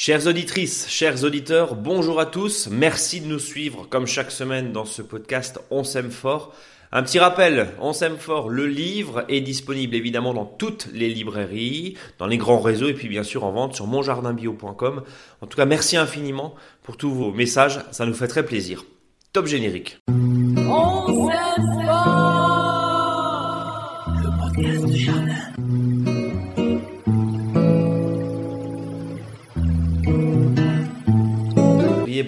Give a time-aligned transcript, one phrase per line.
[0.00, 2.68] Chères auditrices, chers auditeurs, bonjour à tous.
[2.70, 6.54] Merci de nous suivre comme chaque semaine dans ce podcast On s'aime fort.
[6.92, 11.96] Un petit rappel, On s'aime fort, le livre est disponible évidemment dans toutes les librairies,
[12.20, 15.02] dans les grands réseaux et puis bien sûr en vente sur monjardinbio.com.
[15.40, 16.54] En tout cas, merci infiniment
[16.84, 18.84] pour tous vos messages, ça nous fait très plaisir.
[19.32, 19.98] Top générique.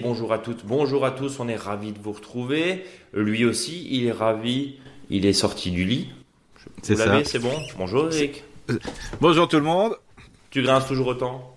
[0.01, 2.85] Bonjour à toutes, bonjour à tous, on est ravis de vous retrouver.
[3.13, 4.75] Lui aussi, il est ravi,
[5.09, 6.09] il est sorti du lit.
[6.81, 7.23] C'est ça.
[7.23, 8.43] C'est bon Bonjour Eric.
[9.19, 9.95] Bonjour tout le monde.
[10.49, 11.55] Tu grinces toujours autant?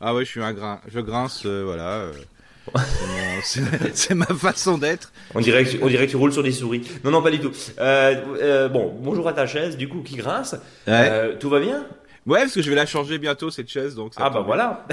[0.00, 0.80] Ah ouais, je suis un grin.
[0.88, 1.90] Je grince, euh, voilà.
[2.00, 2.12] Euh,
[3.92, 5.12] c'est ma façon d'être.
[5.34, 6.82] On dirait, que, on dirait que tu roules sur des souris.
[7.04, 7.52] Non, non, pas du tout.
[7.78, 10.56] Euh, bon, bonjour à ta chaise, du coup, qui grince.
[11.40, 11.86] tout va bien?
[12.26, 13.94] Ouais, parce que je vais la changer bientôt, cette chaise.
[13.94, 14.84] Donc ah bah voilà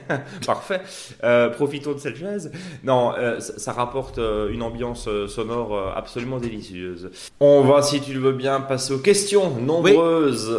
[0.46, 0.80] Parfait.
[1.24, 2.50] Euh, profitons de cette chaise.
[2.84, 7.10] Non, euh, ça, rapporte euh, une ambiance sonore absolument délicieuse.
[7.40, 10.50] On va, si tu le veux bien, passer aux questions nombreuses.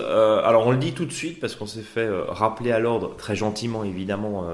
[0.43, 3.35] alors, on le dit tout de suite parce qu'on s'est fait rappeler à l'ordre très
[3.35, 4.45] gentiment, évidemment.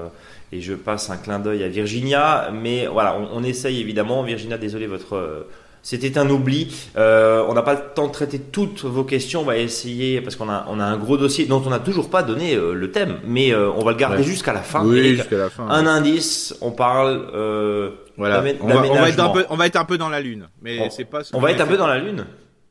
[0.52, 4.22] et je passe un clin d'œil à Virginia, mais voilà, on, on essaye évidemment.
[4.22, 5.46] Virginia, désolé, votre
[5.82, 6.74] c'était un oubli.
[6.96, 9.40] Euh, on n'a pas le temps de traiter toutes vos questions.
[9.40, 12.10] On va essayer parce qu'on a, on a un gros dossier dont on n'a toujours
[12.10, 14.84] pas donné euh, le thème, mais euh, on va le garder jusqu'à la fin.
[14.84, 15.66] Oui, jusqu'à la fin.
[15.68, 17.26] Un indice, on parle.
[18.16, 18.42] voilà.
[18.60, 20.48] On va, on va, être un peu, on va être un peu dans la lune,
[20.60, 21.20] mais c'est pas.
[21.32, 22.26] on va être un peu dans la lune.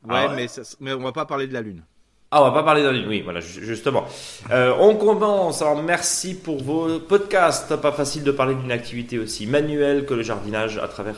[0.08, 0.46] Ouais, ah mais,
[0.80, 1.82] mais on va pas parler de la lune.
[2.30, 3.06] Ah, on va pas parler de la lune.
[3.08, 4.04] Oui, voilà, justement.
[4.50, 5.62] on commence.
[5.62, 7.74] Alors, merci pour vos podcasts.
[7.74, 11.16] Pas facile de parler d'une activité aussi manuelle que le jardinage à travers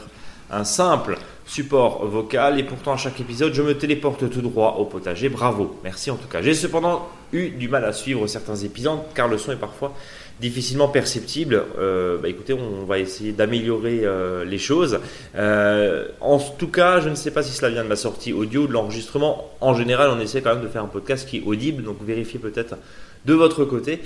[0.53, 4.85] un simple support vocal et pourtant à chaque épisode je me téléporte tout droit au
[4.85, 5.29] potager.
[5.29, 6.43] Bravo, merci en tout cas.
[6.43, 9.95] J'ai cependant eu du mal à suivre certains épisodes car le son est parfois
[10.41, 11.63] difficilement perceptible.
[11.79, 14.99] Euh, bah écoutez, on va essayer d'améliorer euh, les choses.
[15.37, 18.67] Euh, en tout cas, je ne sais pas si cela vient de la sortie audio,
[18.67, 19.51] de l'enregistrement.
[19.61, 22.41] En général, on essaie quand même de faire un podcast qui est audible, donc vérifiez
[22.41, 22.77] peut-être
[23.25, 24.01] de votre côté.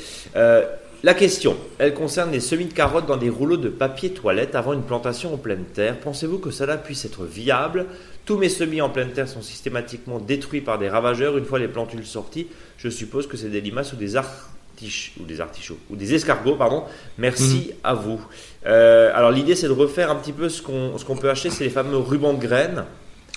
[1.06, 4.72] La question, elle concerne les semis de carottes dans des rouleaux de papier toilette avant
[4.72, 6.00] une plantation en pleine terre.
[6.00, 7.86] Pensez-vous que cela puisse être viable?
[8.24, 11.68] Tous mes semis en pleine terre sont systématiquement détruits par des ravageurs une fois les
[11.68, 12.48] plantules sorties.
[12.76, 16.56] Je suppose que c'est des limaces ou des artichauts ou des artichauts ou des escargots,
[16.56, 16.82] pardon.
[17.18, 17.74] Merci mhm.
[17.84, 18.20] à vous.
[18.66, 21.50] Euh, alors l'idée c'est de refaire un petit peu ce qu'on ce qu'on peut acheter,
[21.50, 22.84] c'est les fameux rubans de graines.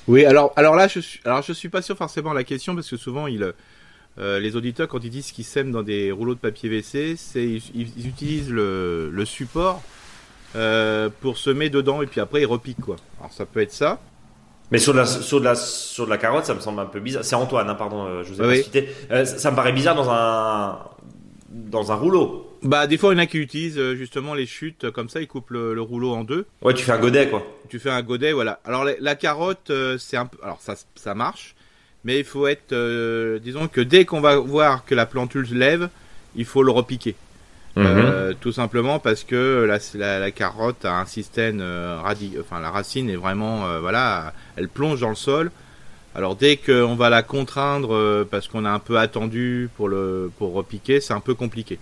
[0.07, 2.73] Oui, alors alors là je suis alors je suis pas sûr forcément de la question
[2.73, 3.53] parce que souvent il
[4.17, 7.45] euh, les auditeurs, quand ils disent qu'ils sèment dans des rouleaux de papier WC, c'est
[7.45, 9.81] ils, utilisent le, support
[10.55, 12.97] euh, pour semer dedans et puis après ils repiquent quoi.
[13.19, 13.99] Alors ça peut être ça.
[14.71, 16.85] Mais sur de la, sur de la, sur de la carotte, ça me semble un
[16.85, 17.23] peu bizarre.
[17.23, 18.89] C'est Antoine, hein, pardon, euh, je vous ai pas cité.
[19.25, 20.79] ça me paraît bizarre dans un,
[21.49, 22.45] dans un rouleau.
[22.61, 25.27] Bah, des fois, il y en a qui utilisent justement les chutes comme ça, ils
[25.27, 26.45] coupent le, rouleau en deux.
[26.61, 27.41] Ouais, tu fais un godet, quoi.
[27.69, 28.59] Tu fais un godet, voilà.
[28.65, 31.55] Alors, la, carotte, c'est un peu, alors ça, ça marche
[32.03, 35.53] mais il faut être, euh, disons que dès qu'on va voir que la plantule se
[35.53, 35.89] lève,
[36.35, 37.15] il faut le repiquer.
[37.75, 37.85] Mhm.
[37.85, 39.65] Euh, tout simplement parce que
[39.95, 42.01] la, la, carotte a un système euh,
[42.41, 45.51] enfin la racine est vraiment, voilà, elle plonge dans le sol.
[46.15, 50.53] Alors dès qu'on va la contraindre parce qu'on a un peu attendu pour le pour
[50.53, 51.77] repiquer, c'est un peu compliqué.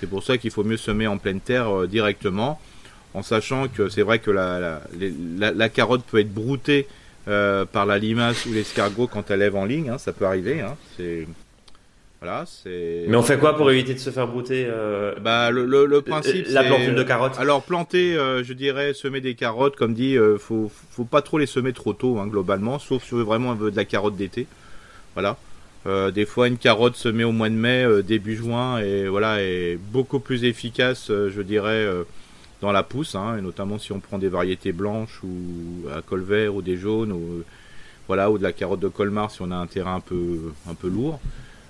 [0.00, 2.60] C'est pour ça qu'il faut mieux semer en pleine terre directement,
[3.14, 4.80] en sachant que c'est vrai que la,
[5.38, 6.88] la, la, carotte peut être broutée
[7.28, 10.62] euh, par la limace ou l'escargot quand elle lève en ligne, hein, ça peut arriver.
[10.62, 11.26] Hein, c'est
[12.20, 13.04] voilà, c'est.
[13.06, 16.46] Mais on fait quoi pour éviter de se faire brouter euh, Bah le, le, principe.
[16.48, 17.38] La plantule de carottes.
[17.38, 21.46] Alors planter, euh, je dirais semer des carottes, comme dit, faut faut pas trop les
[21.46, 24.46] semer trop tôt hein, globalement, sauf si on veut vraiment de la carotte d'été.
[25.14, 25.36] Voilà.
[26.10, 30.20] des fois, une carotte semée au mois de mai, début juin, et voilà, est beaucoup
[30.20, 31.86] plus efficace, je dirais,
[32.60, 36.22] dans la pousse, hein, et notamment si on prend des variétés blanches ou à col
[36.22, 37.44] vert ou des jaunes, ou,
[38.06, 40.74] voilà, ou de la carotte de Colmar si on a un terrain un peu, un
[40.74, 41.20] peu lourd.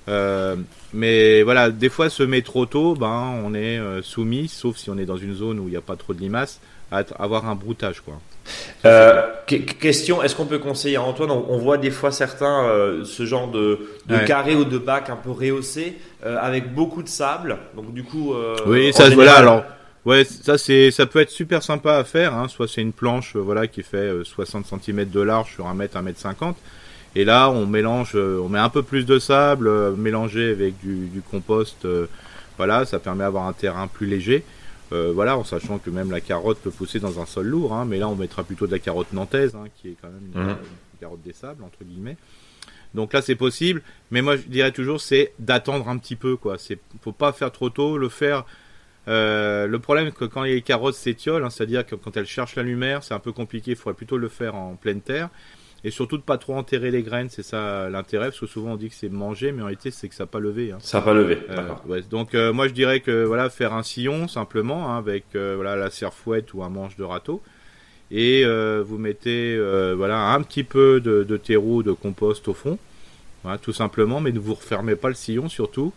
[0.08, 0.56] Euh,
[0.94, 4.96] mais voilà, des fois semer trop tôt, ben on est euh, soumis, sauf si on
[4.96, 6.60] est dans une zone où il n'y a pas trop de limaces,
[6.90, 8.14] à avoir un broutage quoi.
[8.86, 11.30] Euh, question, est-ce qu'on peut conseiller à Antoine?
[11.30, 12.64] On, voit des fois certains
[13.04, 17.58] ce genre de, de carré ou de bac un peu rehaussé avec beaucoup de sable,
[17.76, 18.32] donc du coup.
[18.66, 19.64] oui, ça voilà alors.
[20.08, 22.32] Ouais, ça c'est, ça peut être super sympa à faire.
[22.32, 22.48] Hein.
[22.48, 25.74] Soit c'est une planche, euh, voilà, qui fait 60 euh, cm de large sur 1
[25.74, 26.56] mètre, 1 mètre 50.
[27.14, 31.08] Et là, on mélange, euh, on met un peu plus de sable, mélangé avec du,
[31.08, 31.86] du compost.
[32.56, 34.44] voilà, ça permet d'avoir un terrain plus léger.
[34.90, 37.74] voilà, en sachant que même la carotte peut pousser dans un sol lourd.
[37.74, 40.30] Hein, mais là, on mettra plutôt de la carotte nantaise, hein, qui est quand même
[40.34, 40.56] une, mhm.
[40.98, 42.16] carotte des sables entre guillemets.
[42.94, 43.82] Donc là, c'est possible.
[44.10, 46.56] Mais moi, je dirais toujours, c'est d'attendre un petit peu, quoi.
[46.56, 48.46] C'est, faut pas faire trop tôt, le faire
[49.08, 53.02] le problème, que quand les carottes s'étiolent, hein, c'est-à-dire que quand elles cherchent la lumière,
[53.02, 53.72] c'est un peu compliqué.
[53.72, 55.30] Il faudrait plutôt le faire en pleine terre.
[55.84, 58.76] Et surtout de pas trop enterrer les graines, c'est ça l'intérêt, parce que souvent on
[58.76, 60.72] dit que c'est manger, mais en réalité c'est que ça n'a pas levé.
[60.72, 60.78] Hein.
[60.80, 61.38] Ça n'a pas levé.
[61.50, 65.54] Euh, donc euh, moi je dirais que voilà faire un sillon simplement hein, avec euh,
[65.54, 67.40] voilà la serre-fouette ou un manche de râteau,
[68.10, 69.56] et vous mettez
[69.96, 72.76] voilà un petit peu de, de, terreau, de compost au fond,
[73.44, 75.92] voilà, tout simplement, mais ne vous refermez pas le sillon surtout.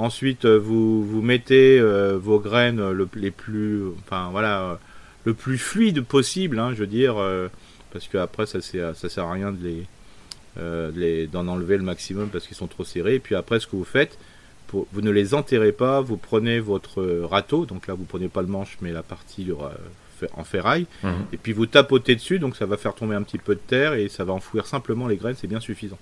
[0.00, 1.80] Ensuite vous vous mettez
[2.16, 4.78] vos graines le, les plus, enfin voilà,
[5.24, 7.16] le plus fluide possible, hein, je veux dire
[7.92, 9.86] parce qu'après ça, ça sert à rien de les
[10.58, 13.14] euh, d'en enlever le maximum parce qu'ils sont trop serrés.
[13.14, 14.18] Et puis après, ce que vous faites,
[14.66, 18.42] pour, vous ne les enterrez pas, vous prenez votre râteau, donc là vous prenez pas
[18.42, 21.26] le manche mais la partie euh, en ferraille, mhm.
[21.32, 23.94] et puis vous tapotez dessus, donc ça va faire tomber un petit peu de terre
[23.94, 25.98] et ça va enfouir simplement les graines, c'est bien suffisant.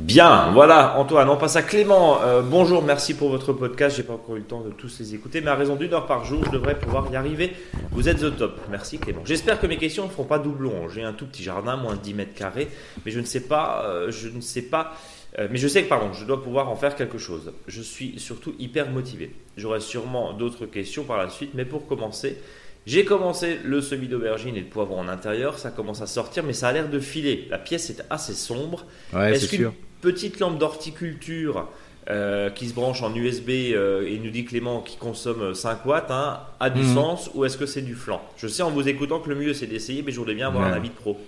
[0.00, 2.20] Bien, voilà, Antoine, on passe à Clément.
[2.20, 3.96] Euh, bonjour, merci pour votre podcast.
[3.96, 6.06] J'ai pas encore eu le temps de tous les écouter, mais à raison d'une heure
[6.06, 7.52] par jour, je devrais pouvoir y arriver.
[7.92, 8.58] Vous êtes au top.
[8.68, 9.20] Merci Clément.
[9.24, 10.88] J'espère que mes questions ne feront pas doublon.
[10.88, 12.66] J'ai un tout petit jardin, moins de 10 mètres carrés,
[13.06, 14.94] mais je ne sais pas, euh, je ne sais pas,
[15.38, 17.52] euh, mais je sais que pardon, je dois pouvoir en faire quelque chose.
[17.68, 19.32] Je suis surtout hyper motivé.
[19.56, 22.40] J'aurai sûrement d'autres questions par la suite, mais pour commencer,
[22.86, 26.52] j'ai commencé le semis d'aubergine et de poivron en intérieur, ça commence à sortir, mais
[26.52, 27.46] ça a l'air de filer.
[27.50, 28.84] La pièce est assez sombre.
[29.12, 29.72] Ouais, c'est sûr
[30.04, 31.66] petite lampe d'horticulture
[32.10, 36.10] euh, qui se branche en USB euh, et nous dit Clément qui consomme 5 watts
[36.10, 36.94] hein, a du mhm.
[36.94, 38.20] sens ou est-ce que c'est du flanc?
[38.36, 40.64] Je sais en vous écoutant que le mieux c'est d'essayer, mais je voudrais bien avoir
[40.64, 41.18] un avis de pro.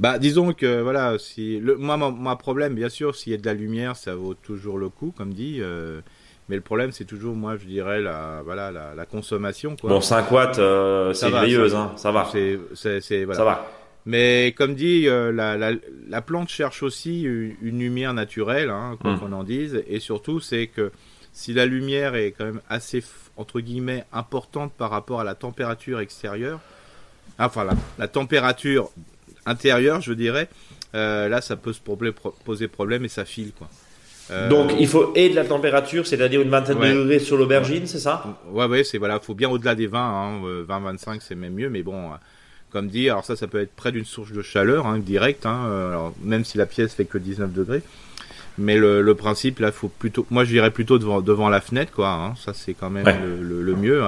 [0.00, 3.44] Bah, disons que voilà, si le, moi, mon, problème, bien sûr, s'il y a de
[3.44, 5.58] la lumière, ça vaut toujours le coup, comme dit.
[5.60, 6.00] Euh,
[6.50, 9.76] mais le problème, c'est toujours, moi, je dirais, la, voilà, la, consommation.
[9.80, 9.88] Quoi.
[9.88, 10.60] Bon, 5 watts,
[11.14, 12.28] c'est veilleuse, hein, ça va.
[12.74, 13.34] C'est, voilà.
[13.34, 13.66] Ça va.
[14.06, 15.72] Mais comme dit, euh, la, la,
[16.08, 19.20] la, plante cherche aussi une, lumière naturelle, hein, quoi mmh.
[19.20, 19.84] qu'on en dise.
[19.86, 20.90] Et surtout, c'est que
[21.32, 23.04] si la lumière est quand même assez,
[23.36, 26.60] entre guillemets, importante par rapport à la température extérieure,
[27.38, 28.90] enfin la, la température
[29.46, 30.48] intérieure, je dirais,
[30.94, 33.68] euh, là, ça peut se poser problème et ça file, quoi.
[34.30, 37.86] Euh, Donc il faut et de la température, c'est-à-dire une vingtaine de degrés sur l'aubergine,
[37.86, 38.24] c'est ça?
[38.50, 41.82] Ouais, ouais, c'est voilà, faut bien au-delà des 20, hein, 20-25 c'est même mieux, mais
[41.82, 42.10] bon,
[42.70, 45.66] comme dit, alors ça, ça peut être près d'une source de chaleur hein, directe, hein,
[45.68, 47.82] euh, alors, même si la pièce fait que 19 degrés.
[48.58, 52.10] Mais le, principe, là, faut plutôt, moi, je dirais plutôt devant, devant la fenêtre, quoi.
[52.10, 53.06] Hein, ça, c'est quand même
[53.40, 54.02] le, mieux.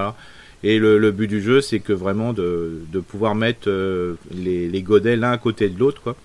[0.62, 4.82] Et le, but du jeu, c'est que vraiment de, de pouvoir mettre euh, les, les,
[4.82, 6.16] godets l'un à côté de l'autre, quoi,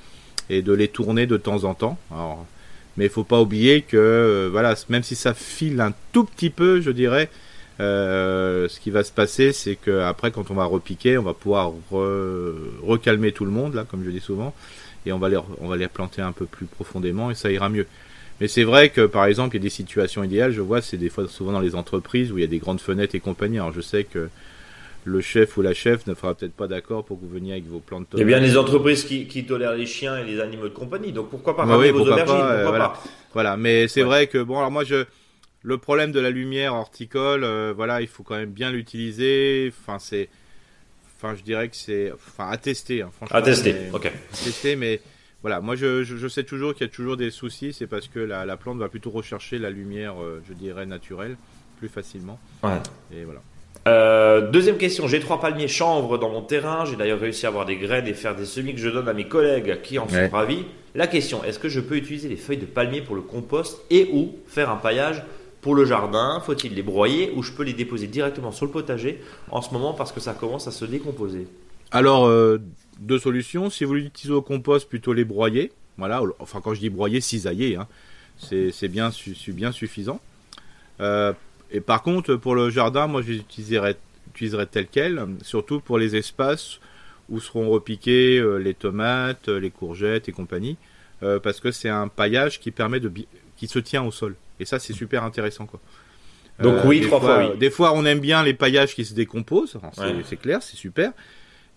[0.49, 1.97] et de les tourner de temps en temps.
[2.11, 2.45] Alors,
[2.97, 6.49] mais il faut pas oublier que, euh, voilà, même si ça file un tout petit
[6.49, 7.29] peu, je dirais,
[7.79, 11.33] euh, ce qui va se passer, c'est que après, quand on va repiquer, on va
[11.33, 14.53] pouvoir recalmer tout le monde, là, comme je dis souvent,
[15.05, 17.69] et on va les, on va les planter un peu plus profondément, et ça ira
[17.69, 17.85] mieux.
[18.39, 20.51] Mais c'est vrai que, par exemple, il y a des situations idéales.
[20.51, 22.81] Je vois, c'est des fois souvent dans les entreprises où il y a des grandes
[22.81, 23.57] fenêtres et compagnie.
[23.57, 24.29] Alors, je sais que
[25.07, 27.65] le chef ou la chef ne fera peut-être pas d'accord pour que vous veniez avec
[27.65, 28.07] vos plantes.
[28.13, 30.73] Il y a bien des entreprises qui, qui, tolèrent les chiens et les animaux de
[30.73, 31.11] compagnie.
[31.11, 32.93] Donc pourquoi pas bah oui, vos aubergines pas, voilà.
[33.33, 33.57] voilà.
[33.57, 35.05] mais c'est vrai que bon, alors moi je
[35.63, 39.73] le problème de la lumière horticole, euh, voilà, il faut quand même bien l'utiliser.
[39.81, 40.29] Enfin, c'est,
[41.17, 43.37] enfin, je dirais que c'est, enfin, à tester, hein, franchement.
[43.37, 44.05] À tester, ok.
[44.05, 45.01] À tester, mais
[45.41, 47.73] voilà, moi, je, je, sais toujours qu'il y a toujours des soucis.
[47.73, 51.37] C'est parce que la, la, plante va plutôt rechercher la lumière, euh, je dirais, naturelle,
[51.79, 52.39] plus facilement.
[52.63, 52.79] Ouais.
[53.13, 53.41] Et voilà.
[53.87, 57.65] Euh, deuxième question, j'ai trois palmiers chanvre dans mon terrain, j'ai d'ailleurs réussi à avoir
[57.65, 60.29] des graines et faire des semis que je donne à mes collègues qui en sont
[60.29, 60.65] ravis.
[60.93, 64.09] La question, est-ce que je peux utiliser les feuilles de palmier pour le compost et
[64.11, 65.23] ou faire un paillage
[65.61, 69.21] pour le jardin, faut-il les broyer ou je peux les déposer directement sur le potager
[69.51, 71.47] en ce moment parce que ça commence à se décomposer?
[71.91, 72.61] Alors, euh,
[72.99, 73.69] deux solutions.
[73.69, 75.71] Si vous l'utilisez au compost, plutôt les broyer.
[75.97, 77.87] Voilà, enfin quand je dis broyer, cisailler, hein,
[78.37, 79.11] c'est bien,
[79.47, 80.19] bien suffisant.
[80.99, 81.33] Euh,
[81.71, 83.95] et par contre, pour le jardin, moi je les utiliserai,
[84.71, 86.79] tel quel, surtout pour les espaces
[87.29, 90.77] où seront repiquées euh, les tomates, les courgettes et compagnie,
[91.43, 93.11] parce que c'est un paillage qui permet de
[93.57, 94.35] qui se tient au sol.
[94.59, 95.79] Et ça, c'est super intéressant, quoi.
[96.59, 97.57] Donc oui, trois fois, oui.
[97.57, 99.77] Des fois, on aime bien les paillages qui se décomposent.
[100.25, 101.11] C'est clair, c'est super.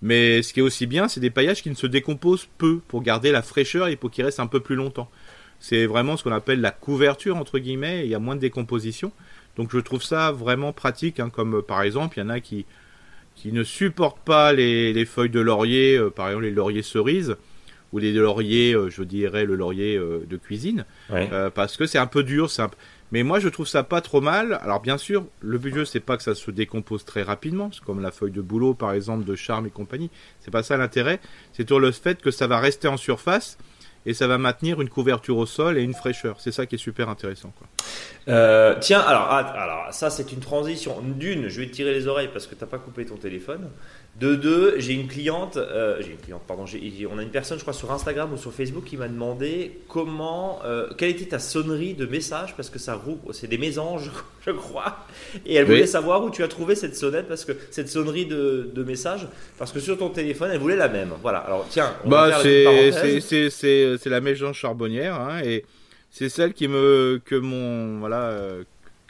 [0.02, 3.02] Mais ce qui est aussi bien, c'est des paillages qui ne se décomposent peu pour
[3.02, 5.11] garder la fraîcheur et pour qu'ils restent un peu plus longtemps.
[5.59, 8.06] C'est vraiment ce qu'on appelle la couverture entre guillemets.
[8.06, 9.12] il y a moins de décomposition.
[9.57, 11.21] Donc je trouve ça vraiment pratique.
[11.21, 12.66] Hein, comme par exemple, il y en a qui
[13.37, 17.37] qui ne supportent pas les, les feuilles de laurier, euh, par exemple les lauriers cerises
[17.92, 21.99] ou les lauriers, euh, je dirais le laurier euh, de cuisine, euh, parce que c'est
[21.99, 22.62] un peu dur, c'est
[23.12, 24.61] mais moi je trouve ça pas trop mal.
[24.62, 28.00] Alors bien sûr, le but jeu c'est pas que ça se décompose très rapidement, comme
[28.00, 30.11] la feuille de boulot par exemple de charme et compagnie.
[30.38, 31.21] C'est pas ça l'intérêt,
[31.52, 33.59] c'est toujours le fait que ça va rester en surface
[34.07, 36.37] et ça va maintenir une couverture au sol et une fraîcheur.
[36.40, 37.52] C'est ça qui est super intéressant.
[38.28, 41.00] Euh, tiens, alors, alors ça c'est une transition.
[41.02, 43.71] D'une, je vais tirer les oreilles parce que t'as pas coupé ton téléphone.
[44.18, 47.62] De deux, j'ai une cliente, euh, j'ai une cliente, pardon, on a une personne, je
[47.62, 51.94] crois, sur Instagram ou sur Facebook qui m'a demandé comment, euh, quelle était ta sonnerie
[51.94, 54.10] de message parce que ça roule, c'est des mésanges,
[54.46, 55.06] je crois,
[55.46, 58.70] et elle voulait savoir où tu as trouvé cette sonnette parce que cette sonnerie de,
[58.74, 59.26] de message,
[59.58, 61.12] parce que sur ton téléphone, elle voulait la même.
[61.22, 61.38] Voilà.
[61.38, 65.64] Alors tiens, on bah, c'est c'est la mésange charbonnière hein, et
[66.10, 68.36] c'est celle qui me que mon voilà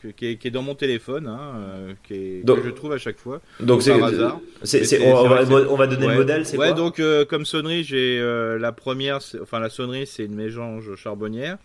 [0.04, 3.40] euh, qui, est, dans mon téléphone, hein, euh, qui que je trouve à chaque fois.
[3.61, 4.40] Donc c'est hasard.
[5.02, 8.19] on, va, on, va, donner le modèle, c'est ouais, quoi donc euh, comme sonnerie, j'ai
[8.21, 11.59] euh, la première, enfin la sonnerie, c'est une mésange charbonnière,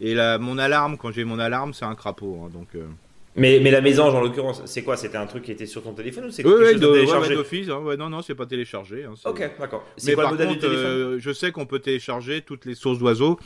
[0.00, 2.42] et la, mon alarme, quand j'ai mon alarme, c'est un crapaud.
[2.44, 2.68] Hein, donc
[3.36, 4.96] mais, mais la mésange, en l'occurrence, c'est quoi?
[4.96, 7.34] C'était un truc qui était sur ton téléphone ou c'est quelque chose de, téléchargé?
[7.34, 7.68] d'office.
[7.68, 9.04] Hein, ouais, non, non, c'est pas téléchargé.
[9.04, 9.84] Hein, ok, d'accord.
[10.04, 13.40] Mais quoi, par le contre, euh, je sais qu'on peut télécharger toutes les sources d'oiseaux.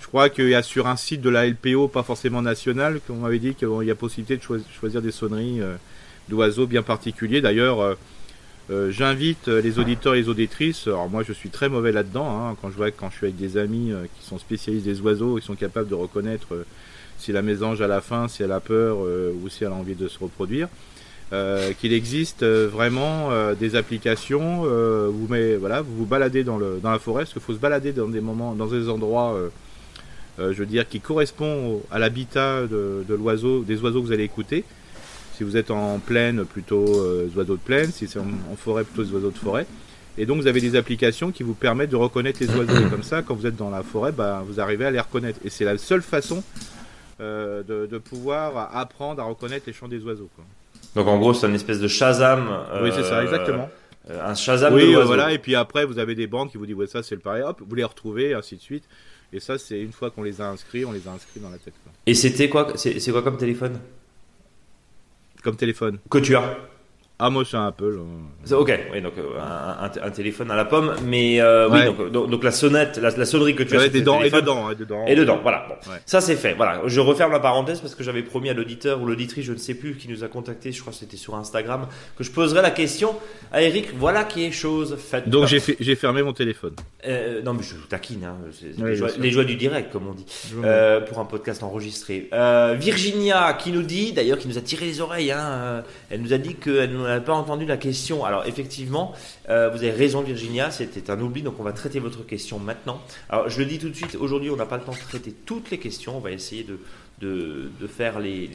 [0.00, 3.16] Je crois qu'il y a sur un site de la LPO, pas forcément national, qu'on
[3.16, 5.74] m'avait dit qu'il y a possibilité de choisir des sonneries euh,
[6.30, 7.42] d'oiseaux bien particuliers.
[7.42, 7.96] D'ailleurs,
[8.70, 10.86] euh, j'invite les auditeurs et les auditrices.
[10.86, 12.48] Alors moi, je suis très mauvais là-dedans.
[12.48, 15.36] Hein, quand je vois quand je suis avec des amis qui sont spécialistes des oiseaux,
[15.36, 16.64] ils sont capables de reconnaître
[17.18, 19.74] si la mésange à la fin, si elle a peur euh, ou si elle a
[19.74, 20.68] envie de se reproduire.
[21.32, 24.64] Euh, qu'il existe euh, vraiment des applications.
[24.64, 27.58] vous mais voilà, vous vous baladez dans le dans la forêt, parce qu'il faut se
[27.58, 29.38] balader dans des moments, dans des endroits,
[30.38, 34.64] je veux dire, qui correspondent à l'habitat de, l'oiseau, des oiseaux que vous allez écouter.
[35.36, 36.84] Si vous êtes en plaine, plutôt
[37.36, 37.90] oiseaux de plaine.
[37.90, 39.66] Si c'est en, forêt, plutôt oiseaux de forêt.
[40.16, 42.86] Et donc vous avez des applications qui vous permettent de reconnaître les oiseaux.
[42.86, 45.40] Et comme ça, quand vous êtes dans la forêt, bah, vous arrivez à les reconnaître.
[45.44, 46.44] Et c'est la seule façon
[47.20, 50.28] euh, de, pouvoir apprendre à reconnaître les chants des oiseaux.
[50.94, 52.48] Donc en gros, c'est une espèce de Shazam.
[52.82, 53.68] oui, c'est ça, exactement.
[54.10, 55.32] Euh, un Shazam oui, voilà.
[55.32, 57.42] Et puis après, vous avez des bandes qui vous disent ouais, ça c'est le pareil.
[57.42, 58.84] Hop, vous les retrouvez, ainsi de suite.
[59.32, 61.58] Et ça, c'est une fois qu'on les a inscrits, on les a inscrits dans la
[61.58, 61.74] tête.
[62.06, 63.80] Et c'était quoi C'est quoi comme téléphone?
[65.42, 65.98] Comme téléphone.
[66.08, 66.56] Que tu as
[67.20, 68.00] ah, moi, c'est un Apple.
[68.50, 69.38] Ok, oui, donc euh,
[70.02, 73.62] un, téléphone à la pomme, mais euh, oui, donc, donc, la sonnette, la, sonnerie que
[73.62, 75.64] tu as et dedans, et dedans, et dedans, et dedans, voilà.
[75.68, 76.54] Bon, Ça c'est fait.
[76.54, 79.58] Voilà, je referme la parenthèse parce que j'avais promis à l'auditeur ou l'auditrice, je ne
[79.58, 81.86] sais plus, qui nous a contacté, je crois que c'était sur Instagram,
[82.18, 83.14] que je poserais la question
[83.52, 83.90] à Eric.
[83.96, 85.28] Voilà qui est chose faite.
[85.28, 86.74] Donc j'ai j'ai fermé mon téléphone.
[87.06, 88.36] Euh, non, mais je taquine, hein,
[89.18, 90.26] les, joies, du direct, comme on dit,
[90.64, 92.28] euh, pour un podcast enregistré.
[92.32, 96.32] Euh, Virginia qui nous dit, d'ailleurs, qui nous a tiré les oreilles, hein, elle nous
[96.32, 98.24] a dit qu'elle nous n'avait pas entendu la question.
[98.24, 99.12] Alors effectivement,
[99.48, 103.00] euh, vous avez raison Virginia, c'était un oubli, donc on va traiter votre question maintenant.
[103.28, 105.32] Alors je le dis tout de suite, aujourd'hui on n'a pas le temps de traiter
[105.32, 106.78] toutes les questions, on va essayer de,
[107.20, 108.50] de, faire les,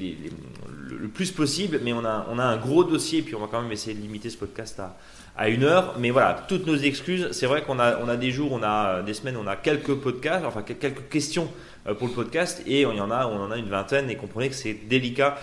[0.89, 3.61] le plus possible, mais on a, on a un gros dossier, puis on va quand
[3.61, 4.97] même essayer de limiter ce podcast à,
[5.37, 5.95] à une heure.
[5.97, 7.29] Mais voilà, toutes nos excuses.
[7.31, 9.95] C'est vrai qu'on a, on a des jours, on a des semaines, on a quelques
[9.95, 11.49] podcasts, enfin quelques questions
[11.97, 14.09] pour le podcast, et on y en a, on en a une vingtaine.
[14.09, 15.37] Et comprenez que c'est délicat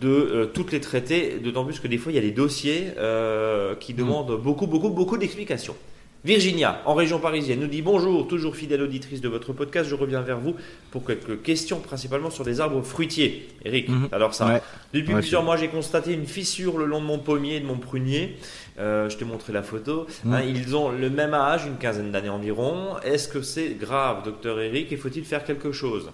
[0.00, 2.92] de euh, toutes les traiter, d'autant plus que des fois il y a des dossiers
[2.98, 3.96] euh, qui mm.
[3.96, 5.76] demandent beaucoup, beaucoup, beaucoup d'explications.
[6.24, 10.22] Virginia, en région parisienne, nous dit bonjour, toujours fidèle auditrice de votre podcast, je reviens
[10.22, 10.54] vers vous
[10.90, 13.46] pour quelques questions, principalement sur des arbres fruitiers.
[13.62, 14.08] Eric, mhm.
[14.10, 14.62] alors ça,
[14.94, 17.76] depuis plusieurs mois, j'ai constaté une fissure le long de mon pommier et de mon
[17.76, 18.36] prunier.
[18.78, 20.06] Euh, je te montrais la photo.
[20.24, 20.32] Mhm.
[20.32, 22.96] Hein, ils ont le même âge, une quinzaine d'années environ.
[23.04, 26.10] Est-ce que c'est grave, docteur Eric, et faut-il faire quelque chose?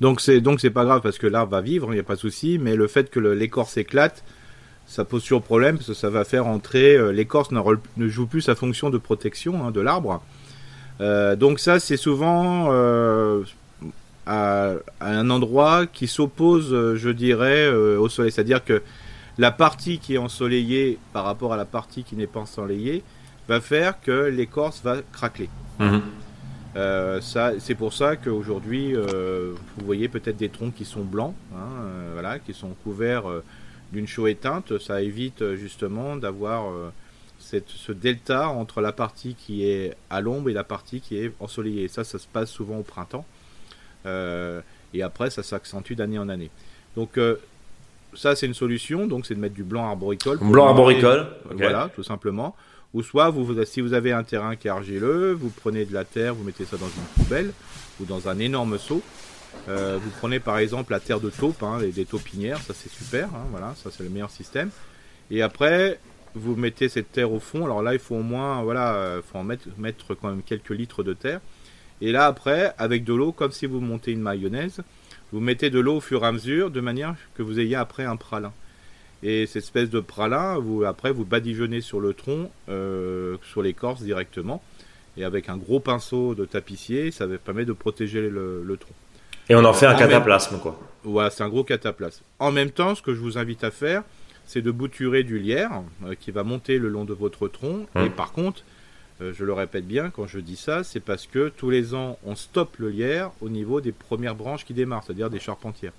[0.00, 2.14] Donc c'est donc c'est pas grave parce que l'arbre va vivre, il n'y a pas
[2.14, 4.24] de souci, mais le fait que l'écorce éclate,
[4.88, 8.40] ça pose sur problème parce que ça va faire entrer euh, l'écorce ne, joue plus
[8.40, 10.22] sa fonction de protection hein, de l'arbre.
[11.00, 13.44] Euh, donc ça c'est souvent euh,
[14.26, 18.32] à, un endroit qui s'oppose, je dirais, au soleil.
[18.32, 18.82] C'est-à-dire que
[19.36, 23.04] la partie qui est ensoleillée par rapport à la partie qui n'est pas ensoleillée
[23.46, 25.48] va faire que l'écorce va craquer.
[26.74, 32.38] Ça, c'est pour ça qu'aujourd'hui, vous voyez peut-être des troncs qui sont blancs, hein, voilà,
[32.38, 33.24] qui sont couverts
[33.92, 36.90] d'une chaux éteinte, ça évite euh, justement d'avoir euh,
[37.38, 41.88] ce delta entre la partie qui est à l'ombre et la partie qui est ensoleillée.
[41.88, 43.24] Ça, ça se passe souvent au printemps.
[44.06, 44.60] Euh,
[44.94, 46.50] et après, ça s'accentue d'année en année.
[46.96, 47.18] Donc,
[48.14, 49.06] ça, c'est une solution.
[49.06, 50.38] Donc, c'est de mettre du blanc arboricole.
[50.38, 51.28] Blanc arboricole.
[51.50, 52.56] Voilà, tout simplement.
[52.94, 56.04] Ou soit, vous, si vous avez un terrain qui est argileux, vous prenez de la
[56.04, 57.52] terre, vous mettez ça dans une poubelle
[58.00, 59.02] ou dans un énorme seau.
[59.68, 63.28] Euh, vous prenez par exemple la terre de taupe, hein, des taupinières, ça c'est super,
[63.34, 64.70] hein, voilà, ça c'est le meilleur système.
[65.30, 66.00] Et après,
[66.34, 67.64] vous mettez cette terre au fond.
[67.64, 70.70] Alors là, il faut au moins, voilà, euh, faut en mettre, mettre quand même quelques
[70.70, 71.40] litres de terre.
[72.00, 74.80] Et là, après, avec de l'eau, comme si vous montez une mayonnaise,
[75.32, 78.04] vous mettez de l'eau au fur et à mesure, de manière que vous ayez après
[78.04, 78.52] un pralin.
[79.22, 84.02] Et cette espèce de pralin, vous, après, vous badigeonnez sur le tronc, euh, sur l'écorce
[84.02, 84.62] directement.
[85.16, 88.94] Et avec un gros pinceau de tapissier, ça permet de protéger le tronc.
[89.48, 90.78] Et on en fait un cataplasme, quoi.
[91.04, 92.22] Voilà, c'est un gros cataplasme.
[92.38, 94.02] En même temps, ce que je vous invite à faire,
[94.46, 97.86] c'est de bouturer du lierre euh, qui va monter le long de votre tronc.
[97.96, 98.10] Et Hum.
[98.10, 98.62] par contre,
[99.20, 102.18] euh, je le répète bien quand je dis ça, c'est parce que tous les ans,
[102.24, 105.92] on stoppe le lierre au niveau des premières branches qui démarrent, c'est-à-dire des charpentières.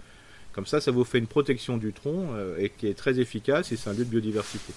[0.53, 3.71] Comme ça, ça vous fait une protection du tronc euh, et qui est très efficace
[3.71, 4.73] et c'est un lieu de biodiversité.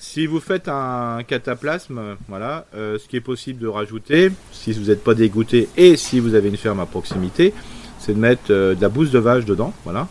[0.00, 4.86] Si vous faites un cataplasme, voilà, euh, ce qui est possible de rajouter, si vous
[4.86, 7.52] n'êtes pas dégoûté et si vous avez une ferme à proximité,
[7.98, 10.08] c'est de mettre euh, de la bouse de vache dedans, voilà.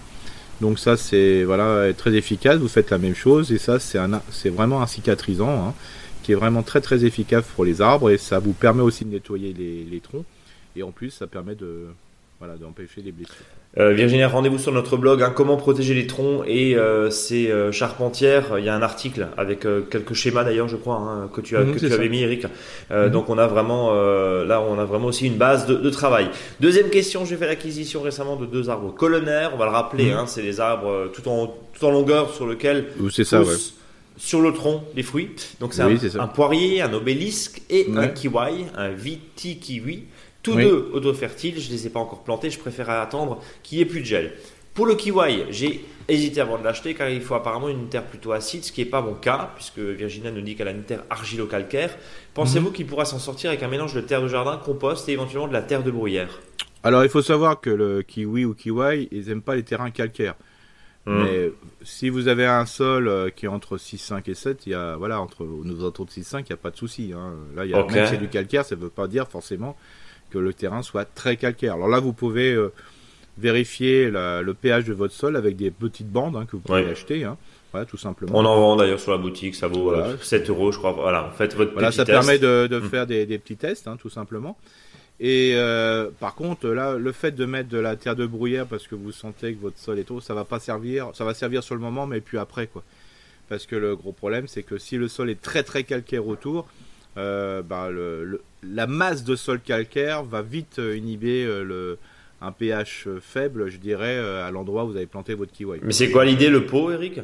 [0.60, 2.58] Donc ça c'est voilà très efficace.
[2.58, 5.74] Vous faites la même chose et ça c'est un c'est vraiment un cicatrisant hein,
[6.24, 9.12] qui est vraiment très très efficace pour les arbres et ça vous permet aussi de
[9.12, 10.26] nettoyer les, les troncs
[10.76, 11.86] et en plus ça permet de
[12.40, 13.46] voilà d'empêcher les blessures.
[13.78, 17.72] Euh, Virginie, rendez-vous sur notre blog, hein, comment protéger les troncs et euh, ces euh,
[17.72, 18.58] charpentières.
[18.58, 21.56] Il y a un article avec euh, quelques schémas d'ailleurs, je crois, hein, que tu,
[21.56, 22.46] as, Mhm, que tu avais mis, Eric.
[22.90, 23.12] Euh, Mhm.
[23.12, 26.30] Donc on a vraiment, là, on a vraiment aussi une base de, de travail.
[26.60, 29.52] Deuxième question, j'ai fait l'acquisition récemment de deux arbres colonnaires.
[29.54, 30.18] On va le rappeler, Mhm.
[30.18, 33.54] hein, c'est des arbres tout en tout en longueur sur lequel c'est ça ouais.
[34.18, 35.30] sur le tronc les fruits.
[35.60, 40.06] Donc c'est Oui, un, poirier, un obélisque et un kiwi, un viti-kiwi.
[40.48, 40.64] Tous Oui.
[40.64, 44.00] deux autofertiles, je les ai pas encore plantés, je préfère attendre qu'il n'y ait plus
[44.00, 44.32] de gel.
[44.74, 48.32] Pour le kiwi, j'ai hésité avant de l'acheter car il faut apparemment une terre plutôt
[48.32, 51.04] acide, ce qui n'est pas mon cas, puisque Virginia nous dit qu'elle a une terre
[51.10, 51.90] argilo-calcaire.
[51.90, 51.98] Mhm.
[52.34, 55.50] Pensez-vous qu'il pourra s'en sortir avec un mélange de terre de jardin, compost et éventuellement
[55.50, 56.40] de la terre de bruyère?
[56.82, 60.36] Alors il faut savoir que le kiwi ou kiwi, ils aiment pas les terrains calcaires.
[61.06, 61.24] Hmm.
[61.24, 61.52] Mais
[61.84, 64.96] si vous avez un sol euh, qui est entre 6,5 et 7, il y a,
[64.96, 67.12] voilà, entre nous autour de 6,5, il n'y a pas de souci.
[67.14, 67.34] Hein.
[67.54, 67.92] Là, il y a, Ok.
[67.92, 69.76] même si c'est du calcaire, ça ne veut pas dire forcément
[70.38, 71.74] que le terrain soit très calcaire.
[71.76, 72.72] Alors là, vous pouvez euh,
[73.38, 76.84] vérifier la- le pH de votre sol avec des petites bandes hein, que vous pouvez
[76.84, 76.92] Ouais.
[76.92, 77.24] acheter.
[77.24, 77.38] Hein.
[77.72, 78.32] Voilà, tout simplement.
[78.38, 80.18] On en vend d'ailleurs sur la boutique, ça vaut euh, Voilà.
[80.22, 80.92] 7 euros, je crois.
[80.94, 82.18] Voilà, faites votre Voilà, petit ça test.
[82.18, 82.90] permet de, de Mm.
[82.90, 84.58] faire des, des petits tests, hein, tout simplement.
[85.20, 88.88] Et euh, par contre, là, le fait de mettre de la terre de bruyère parce
[88.88, 91.10] que vous sentez que votre sol est trop, ça va pas servir.
[91.14, 92.84] Ça va servir sur le moment, mais puis après, quoi.
[93.50, 96.68] Parce que le gros problème, c'est que si le sol est très très calcaire autour,
[97.18, 101.98] euh, bah, le, le- la masse de sol calcaire va vite euh, inhiber euh, le,
[102.42, 105.80] un pH faible, je dirais, à l'endroit où vous avez planté votre kiwi.
[105.82, 107.20] Mais c'est quoi l'idée, le pot, Eric?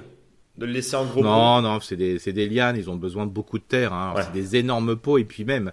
[0.58, 1.27] De le laisser en gros pot?
[1.27, 3.93] Non, non, c'est des, lianes, ils ont besoin de beaucoup de terre.
[3.93, 4.13] Hein.
[4.15, 4.23] Ouais.
[4.23, 5.71] C'est des énormes pots et puis même,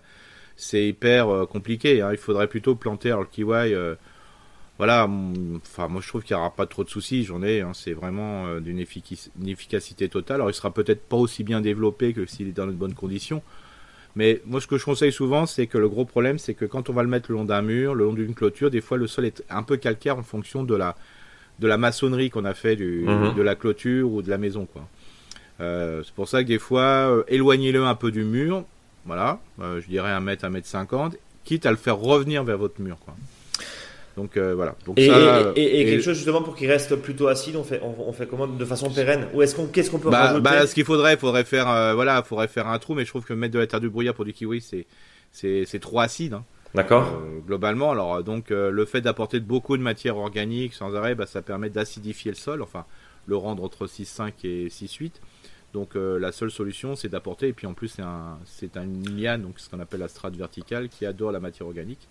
[0.57, 2.01] c'est hyper compliqué.
[2.03, 2.11] Hein.
[2.13, 3.75] Il faudrait plutôt planter alors, le kiwi.
[4.79, 5.07] voilà,
[5.57, 7.25] enfin moi je trouve qu'il n'y aura pas trop de soucis.
[7.25, 7.73] J'en ai, hein.
[7.75, 10.37] c'est vraiment euh, d'une efficacité totale.
[10.37, 13.43] Alors il sera peut-être pas aussi bien développé que s'il est dans de bonnes conditions.
[14.17, 16.91] Mais moi ce que je conseille souvent, c'est que le gros problème, c'est que quand
[16.91, 19.07] on va le mettre le long d'un mur, le long d'une clôture, des fois le
[19.07, 20.97] sol est un peu calcaire en fonction de la
[21.61, 23.35] de la maçonnerie qu'on a fait du, Mhm.
[23.35, 24.89] de la clôture ou de la maison, quoi.
[25.61, 28.65] Euh, c'est pour ça que des fois, euh, éloignez-le un peu du mur,
[29.05, 32.57] voilà, euh, je dirais un mètre, un mètre cinquante, quitte à le faire revenir vers
[32.57, 33.15] votre mur, quoi.
[34.17, 34.75] Donc euh, voilà.
[34.87, 37.57] Donc Et, ça, et- et- et et- quelque chose justement pour qu'il reste plutôt acide,
[37.57, 40.11] on fait, on, on fait comment de façon pérenne Ou est-ce qu'on, qu'est-ce qu'on peut
[40.11, 43.05] bah, rajouter bah, ce qu'il faudrait, faudrait faire, euh, voilà, faudrait faire un trou, mais
[43.05, 44.87] je trouve que mettre de la terre de bruyère pour du kiwi, c'est
[45.33, 46.35] c'est c'est trop acide.
[46.35, 46.45] hein.
[46.75, 47.19] D'accord.
[47.23, 51.43] Euh, globalement, alors donc le fait d'apporter beaucoup de matière organique sans arrêt, bah, ça
[51.43, 52.85] permet d'acidifier le sol, enfin
[53.27, 55.13] le rendre entre 6,5 et 6,8.
[55.73, 58.85] Donc euh, la seule solution, c'est d'apporter, et puis en plus c'est un, c'est un
[58.87, 62.09] liane, donc ce qu'on appelle la strate verticale, qui adore la matière organique,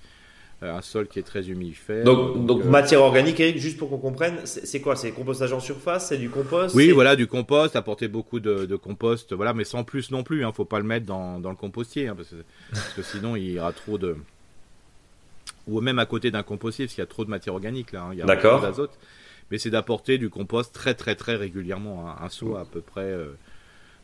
[0.61, 2.03] un sol qui est très humidifère.
[2.03, 4.95] Donc, donc euh, matière organique, Eric, juste pour qu'on comprenne, c'est, quoi?
[4.95, 6.09] C'est compostage en surface?
[6.09, 6.75] C'est du compost?
[6.75, 10.43] Oui, voilà, du compost, apporter beaucoup de, de compost, voilà, mais sans plus non plus.
[10.43, 13.35] Hein, faut pas le mettre dans, dans le compostier, hein, parce, que, parce que sinon
[13.35, 14.17] il y aura trop de,
[15.67, 18.03] ou même à côté d'un compostier, parce qu'il y a trop de matière organique là,
[18.03, 18.91] hein, il y a trop d'azote.
[19.51, 23.01] Mais c'est d'apporter du compost très très très régulièrement, hein, un seau à peu près
[23.01, 23.29] euh,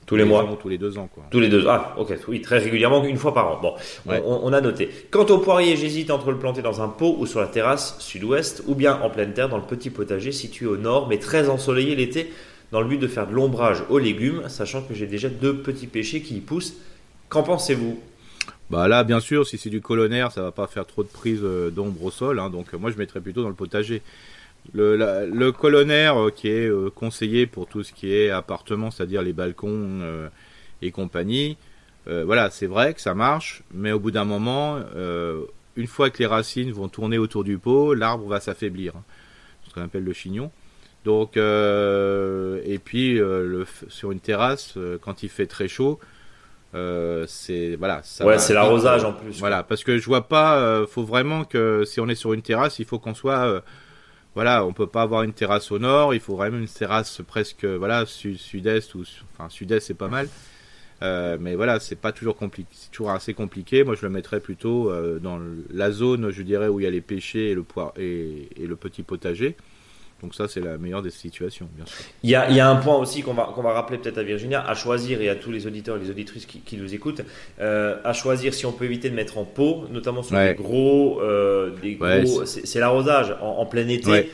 [0.05, 0.43] Tous les mois.
[0.43, 1.23] ans, tous les deux ans, quoi.
[1.31, 1.65] Tous les deux.
[1.67, 2.13] Ah, ok.
[2.27, 3.59] Oui, très régulièrement, une fois par an.
[3.61, 3.73] Bon,
[4.05, 4.21] on- Ouais.
[4.25, 4.89] on, on a noté.
[5.09, 8.63] Quant au poirier, j'hésite entre le planter dans un pot ou sur la terrasse sud-ouest,
[8.67, 11.95] ou bien en pleine terre dans le petit potager situé au nord, mais très ensoleillé
[11.95, 12.31] l'été,
[12.71, 15.87] dans le but de faire de l'ombrage aux légumes, sachant que j'ai déjà deux petits
[15.87, 16.75] pêchers qui y poussent.
[17.29, 17.99] Qu'en pensez-vous?
[18.69, 21.41] Bah là, bien sûr, si c'est du colonnaire, ça va pas faire trop de prise
[21.43, 22.39] euh, d'ombre au sol.
[22.39, 24.01] hein, donc euh, moi, je mettrais plutôt dans le potager.
[24.73, 28.91] Le, la- le colonnaire euh, qui est euh, conseillé pour tout ce qui est appartement,
[28.91, 30.27] c'est-à-dire les balcons euh,
[30.81, 31.57] et compagnie,
[32.07, 34.77] voilà, c'est vrai que ça marche, mais au bout d'un moment,
[35.75, 39.03] une fois que les racines vont tourner autour du pot, l'arbre va s'affaiblir, hein,
[39.67, 40.51] ce qu'on appelle le chignon.
[41.03, 45.99] Donc, euh, et puis euh, le, sur une terrasse, euh, quand il fait très chaud,
[47.27, 48.01] c'est voilà.
[48.03, 49.39] Ça Ouais, c'est l'arrosage en plus.
[49.39, 50.85] Voilà, parce que je vois pas.
[50.87, 53.63] faut vraiment que si on est sur une terrasse, il faut qu'on soit.
[54.35, 56.13] Voilà, on peut pas avoir une terrasse au nord.
[56.13, 60.27] Il faut vraiment une terrasse presque voilà sud sud-est ou enfin sud-est c'est pas mal.
[61.01, 63.83] Euh, mais voilà, c'est pas toujours compliqué, c'est toujours assez compliqué.
[63.83, 66.89] Moi, je le mettrais plutôt euh, dans la zone, je dirais, où il y a
[66.89, 69.55] les pêchers et, le petit potager.
[70.25, 72.03] Donc ça, c'est la meilleure des situations, bien sûr.
[72.23, 74.17] Il y a, il y a un point aussi qu'on va, qu'on va rappeler peut-être
[74.17, 76.95] à Virginia, à choisir et à tous les auditeurs et les auditrices qui, qui nous
[76.95, 77.21] écoutent,
[77.59, 81.21] euh, à choisir si on peut éviter de mettre en pot, notamment sur des gros,
[81.79, 84.31] des gros, c'est l'arrosage en, plein été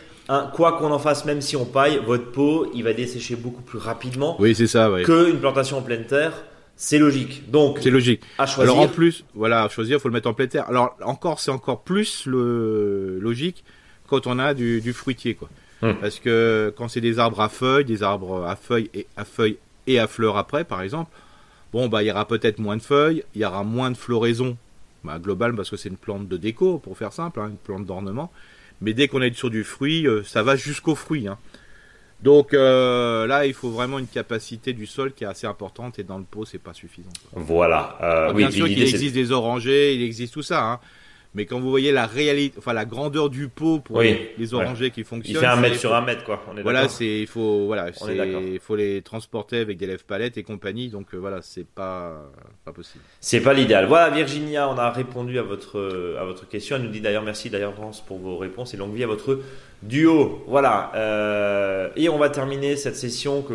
[0.53, 3.79] quoi qu'on en fasse, même si on paille, votre pot, il va dessécher beaucoup plus
[3.79, 6.45] rapidement oui, c'est ça, qu'une plantation en pleine terre.
[6.77, 7.51] C'est logique.
[7.51, 8.23] Donc, c'est logique.
[8.39, 8.73] À choisir.
[8.73, 10.67] Alors en plus, voilà, à choisir, faut le mettre en pleine terre.
[10.67, 13.63] Alors encore, c'est encore plus le logique
[14.07, 15.49] quand on a du, fruitier, quoi.
[15.81, 15.93] Hmm.
[15.99, 19.57] Parce que quand c'est des arbres à feuilles, des arbres à feuilles et à feuilles
[19.87, 21.11] et à fleurs après, par exemple,
[21.73, 24.57] bon bah il y aura peut-être moins de feuilles, il y aura moins de floraison,
[25.03, 27.85] bah, global parce que c'est une plante de déco, pour faire simple, hein, une plante
[27.85, 28.31] d'ornement.
[28.81, 31.27] Mais dès qu'on est sur du fruit, euh, ça va jusqu'au fruit.
[31.27, 31.37] Hein.
[32.21, 36.03] Donc euh, là, il faut vraiment une capacité du sol qui est assez importante et
[36.03, 37.09] dans le pot, c'est pas suffisant.
[37.33, 37.97] Voilà.
[38.01, 40.63] Euh, bien sûr qu'il existe des orangers, il existe tout ça.
[40.63, 40.79] Hein.
[41.33, 45.03] Mais quand vous voyez la réalité, enfin la grandeur du pot pour les, orangers qui
[45.03, 46.43] fonctionnent, il fait un mètre sur un mètre quoi.
[46.61, 50.89] voilà, c'est il faut voilà, il faut les transporter avec des lèvres palettes et compagnie.
[50.89, 52.29] Donc euh, voilà, c'est pas
[52.65, 53.03] pas possible.
[53.21, 53.85] C'est pas l'idéal.
[53.85, 56.75] Voilà Virginia, on a répondu à votre à votre question.
[56.75, 57.73] Elle nous dit d'ailleurs merci d'ailleurs
[58.07, 59.39] pour vos réponses et longue vie à votre
[59.83, 60.43] duo.
[60.47, 60.91] Voilà.
[60.95, 63.45] Euh, et on va terminer cette session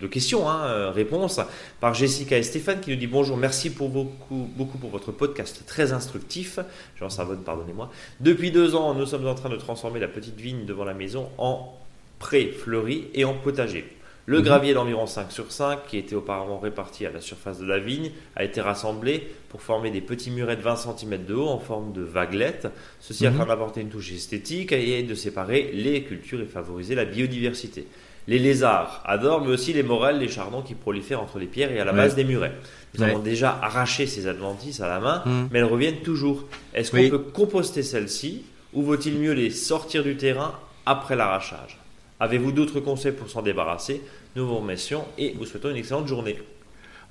[0.00, 1.40] de questions, hein, euh, réponses,
[1.80, 5.64] par Jessica et Stéphane qui nous dit bonjour, merci pour beaucoup, beaucoup pour votre podcast
[5.66, 6.58] très instructif.
[6.98, 7.90] Jean Savonne, pardonnez-moi.
[8.20, 11.28] Depuis deux ans, nous sommes en train de transformer la petite vigne devant la maison
[11.38, 11.72] en
[12.18, 13.93] pré fleuri et en potager.
[14.26, 14.44] Le mhm.
[14.44, 18.10] gravier d'environ 5 sur 5, qui était auparavant réparti à la surface de la vigne,
[18.36, 21.92] a été rassemblé pour former des petits murets de 20 cm de haut en forme
[21.92, 22.68] de vaguelettes.
[23.00, 23.48] Ceci afin mhm.
[23.48, 27.86] d'apporter une touche esthétique et de séparer les cultures et favoriser la biodiversité.
[28.26, 31.78] Les lézards adorent, mais aussi les morels, les chardons qui prolifèrent entre les pierres et
[31.78, 32.54] à la base des murets.
[32.94, 35.48] Nous avons déjà arraché ces adventices à la main, mhm.
[35.50, 36.44] mais elles reviennent toujours.
[36.72, 40.54] Est-ce qu'on peut composter celles-ci ou vaut-il mieux les sortir du terrain
[40.86, 41.78] après l'arrachage?
[42.20, 44.02] Avez-vous d'autres conseils pour s'en débarrasser
[44.36, 46.38] Nous vous remercions et vous souhaitons une excellente journée.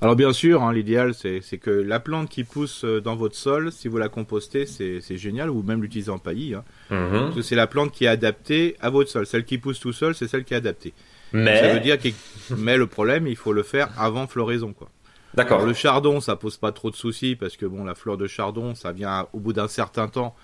[0.02, 3.72] Alors bien sûr, hein, l'idéal c'est que la plante qui pousse euh, dans votre sol,
[3.72, 6.56] si vous la compostez, c'est génial, ou même l'utiliser en paillis.
[6.56, 6.64] Hein.
[6.90, 7.42] Mhm.
[7.42, 9.26] c'est la plante qui est adaptée à votre sol.
[9.26, 10.94] Celle qui pousse tout seul, c'est celle qui est adaptée.
[11.32, 11.60] Mais...
[11.60, 12.10] Ça veut dire que
[12.58, 14.74] mais le problème, il faut le faire avant floraison.
[14.74, 14.90] quoi.
[15.36, 15.66] D'accord.
[15.66, 18.76] Le chardon, ça pose pas trop de soucis parce que bon, la fleur de chardon,
[18.76, 20.36] ça vient au bout d'un certain temps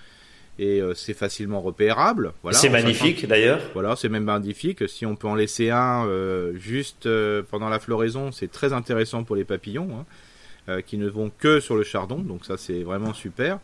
[0.60, 2.34] et euh, c'est facilement repérable.
[2.44, 3.62] Voilà, c'est magnifique d'ailleurs.
[3.74, 4.88] Voilà, c'est même magnifique.
[4.90, 9.24] Si on peut en laisser un euh, juste euh, pendant la floraison, c'est très intéressant
[9.24, 10.06] pour les papillons
[10.68, 12.20] hein, qui ne vont que sur le chardon.
[12.20, 13.60] Donc ça, c'est vraiment super.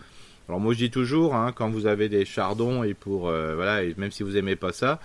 [0.48, 3.94] Alors moi, je dis toujours, hein, quand vous avez des chardons et pour voilà, et
[3.98, 5.02] même si vous aimez pas ça,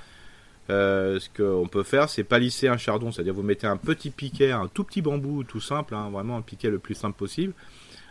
[0.68, 4.68] ce qu'on peut faire, c'est palisser un chardon, c'est-à-dire vous mettez un petit piquet, un
[4.68, 7.52] tout petit bambou, tout simple, hein, vraiment un piquet le plus simple possible,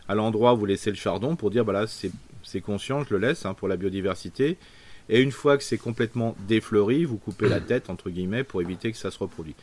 [0.06, 2.10] à l'endroit où vous laissez le chardon pour dire, voilà, c'est
[2.50, 4.58] c'est conscient, je le laisse hein, pour la biodiversité.
[5.08, 8.92] Et une fois que c'est complètement défleuri, vous coupez la tête, entre guillemets, pour éviter
[8.92, 9.54] que ça se reproduise.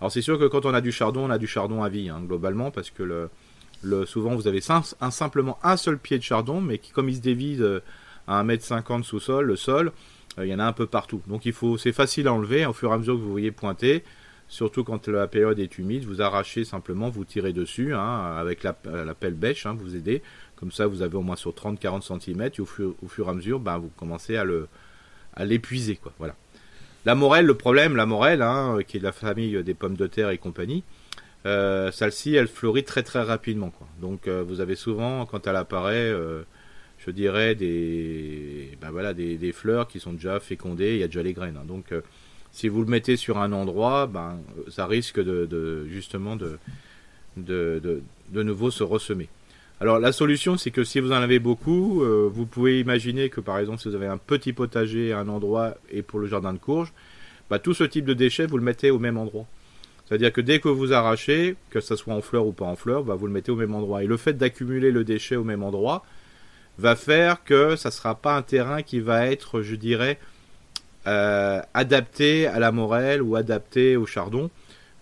[0.00, 2.08] Alors c'est sûr que quand on a du chardon, on a du chardon à vie,
[2.08, 6.60] hein, globalement, parce que le, souvent vous avez un, simplement un seul pied de chardon,
[6.60, 7.80] mais qui, comme il se dévide euh,
[8.26, 9.92] à 1m50 sous sol, le sol,
[10.38, 11.22] euh, il y en a un peu partout.
[11.26, 13.50] Donc il faut, c'est facile à enlever, au fur et à mesure que vous voyez
[13.50, 14.04] pointer,
[14.48, 18.76] surtout quand la période est humide, vous arrachez simplement, vous tirez dessus, hein, avec la,
[18.84, 20.22] la pelle bêche, vous aidez,
[20.62, 23.58] comme ça, vous avez au moins sur 30-40 cm et au fur, et à mesure,
[23.58, 25.98] ben, vous commencez à l'épuiser.
[26.20, 26.36] Voilà.
[27.04, 30.06] La morelle, le problème, la morelle, hein, qui est de la famille des pommes de
[30.06, 30.84] terre et compagnie,
[31.46, 33.72] euh, celle-ci, elle fleurit très très rapidement.
[34.00, 36.44] Donc euh, vous avez souvent, quand elle apparaît, euh,
[36.98, 41.32] je dirais des, ben des, fleurs qui sont déjà fécondées, il y a déjà les
[41.32, 41.58] graines.
[41.60, 41.66] Hein.
[41.66, 41.92] Donc
[42.52, 46.58] si vous le mettez sur un endroit, ben, ça risque de, justement de
[48.32, 49.28] nouveau se ressemer.
[49.82, 53.40] Alors la solution, c'est que si vous en avez beaucoup, euh, vous pouvez imaginer que
[53.40, 56.52] par exemple si vous avez un petit potager à un endroit et pour le jardin
[56.52, 56.92] de courge,
[57.50, 59.44] bah, tout ce type de déchets, vous le mettez au même endroit.
[60.04, 63.02] C'est-à-dire que dès que vous arrachez, que ce soit en fleurs ou pas en fleurs,
[63.02, 64.04] bah, vous le mettez au même endroit.
[64.04, 66.04] Et le fait d'accumuler le déchet au même endroit
[66.78, 70.20] va faire que ça ne sera pas un terrain qui va être, je dirais,
[71.08, 74.48] euh, adapté à la morelle ou adapté au chardon.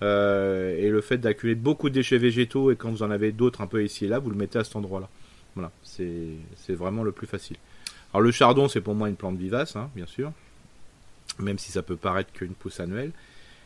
[0.02, 3.60] Euh, et le fait d'accumuler beaucoup de déchets végétaux et quand vous en avez d'autres
[3.60, 5.08] un peu ici et là, vous le mettez à cet endroit-là.
[5.54, 7.56] Voilà, c'est vraiment le plus facile.
[8.12, 10.32] Alors le chardon, c'est pour moi une plante vivace, hein, bien sûr,
[11.38, 13.12] même si ça peut paraître qu'une pousse annuelle.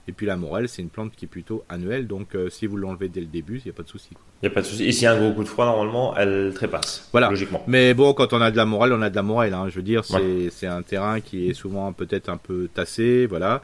[0.07, 2.77] Et puis la morelle, c'est une plante qui est plutôt annuelle, donc euh, si vous
[2.77, 4.11] l'enlevez dès le début, il n'y a pas de souci.
[4.13, 4.85] Il n'y a pas de souci.
[4.85, 7.09] Et s'il y a un gros coup de froid, normalement, elle trépasse.
[7.13, 7.31] Voilà.
[7.31, 7.63] Logiquement.
[7.67, 9.55] Mais bon, quand on a de la morelle, on a de la morelle.
[9.55, 9.69] Hein.
[9.71, 13.63] Je veux dire, c'est un terrain qui est souvent peut-être un peu tassé, voilà.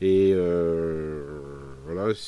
[0.00, 1.22] Et euh,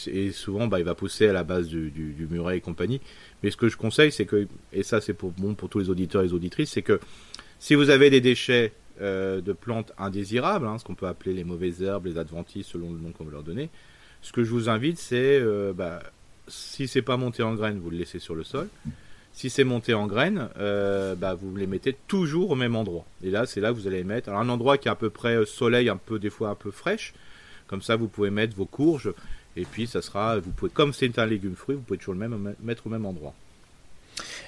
[0.07, 3.01] Et souvent, bah, il va pousser à la base du, du, muret et compagnie.
[3.43, 5.91] Mais ce que je conseille, c'est que, et ça c'est pour, bon pour tous les
[5.91, 7.01] auditeurs et les auditrices, c'est que
[7.59, 11.45] si vous avez des déchets euh, de plantes indésirables, hein, ce qu'on peut appeler les
[11.45, 13.71] mauvaises herbes, les adventices, selon le nom qu'on veut leur donner,
[14.23, 16.03] ce que je vous invite, c'est, euh, bah,
[16.49, 18.69] si c'est pas monté en graines, vous le laissez sur le sol.
[19.33, 23.05] Si c'est monté en graines, euh, bah, vous les mettez toujours au même endroit.
[23.23, 25.11] Et là, c'est là que vous allez mettre alors, un endroit qui est à peu
[25.11, 27.15] près soleil, un peu des fois un peu fraîche.
[27.67, 29.13] Comme ça, vous pouvez mettre vos courges.
[29.57, 32.21] Et puis, ça sera, vous pouvez, comme c'est un légume fruit, vous pouvez toujours le
[32.21, 33.35] même mettre au même endroit.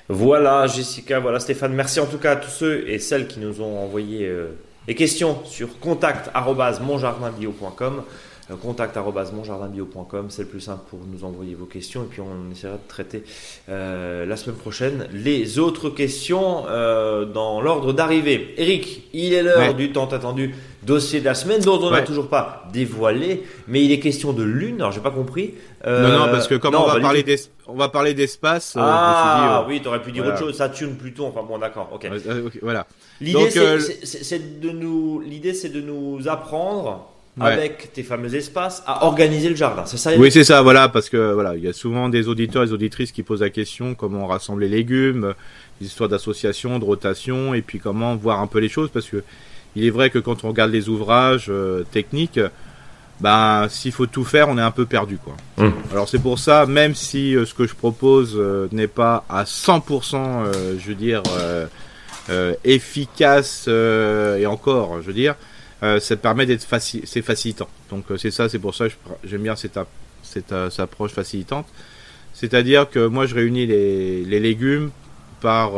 [0.09, 1.75] Voilà, Jessica, voilà Stéphane.
[1.75, 4.53] Merci en tout cas à tous ceux et celles qui nous ont envoyé euh,
[4.87, 8.03] des questions sur contact@monjardinbio.com.
[8.49, 12.75] Euh, contact.monjardinbio.com, c'est le plus simple pour nous envoyer vos questions et puis on essaiera
[12.75, 13.25] de traiter
[13.69, 18.55] euh, la semaine prochaine les autres questions euh, dans l'ordre d'arrivée.
[18.57, 20.55] Eric, il est l'heure du temps attendu
[20.85, 24.45] dossier de la semaine dont on n'a toujours pas dévoilé, mais il est question de
[24.45, 25.55] lune, alors j'ai pas compris.
[25.85, 27.25] non, non, parce que comme on, va parler
[27.67, 28.77] on va parler d'espace.
[28.79, 32.09] Ah oui, tu aurais pu dire autre chose, Saturne, Pluton, enfin bon d'accord, ok.
[32.63, 32.87] voilà.
[33.21, 33.51] L'idée
[34.05, 39.57] c'est de nous, l'idée c'est de nous apprendre avec tes fameux espaces à organiser le
[39.57, 39.85] jardin.
[39.85, 42.63] C'est ça Oui, c'est ça, voilà, parce que voilà, il y a souvent des auditeurs
[42.63, 45.35] et des auditrices qui posent la question comment on rassemble les légumes,
[45.81, 49.23] des histoires d'association, de rotation, et puis comment voir un peu les choses, parce que
[49.75, 52.41] il est vrai que quand on regarde les ouvrages euh, techniques,
[53.21, 55.37] ben s'il faut tout faire, on est un peu perdu, quoi.
[55.59, 55.75] Hum.
[55.93, 59.45] Alors c'est pour ça, même si euh, ce que je propose euh, n'est pas à
[59.45, 61.23] 100%, je veux dire,
[62.65, 65.35] efficace et encore, je veux dire
[65.83, 67.69] euh, ça permet d'être facile, c'est facilitant.
[67.91, 69.85] Donc euh, c'est ça, c'est pour ça que j'aime bien euh,
[70.23, 71.67] cette, approche facilitante.
[72.33, 74.91] C'est-à-dire que moi je réunis les, légumes
[75.41, 75.73] par,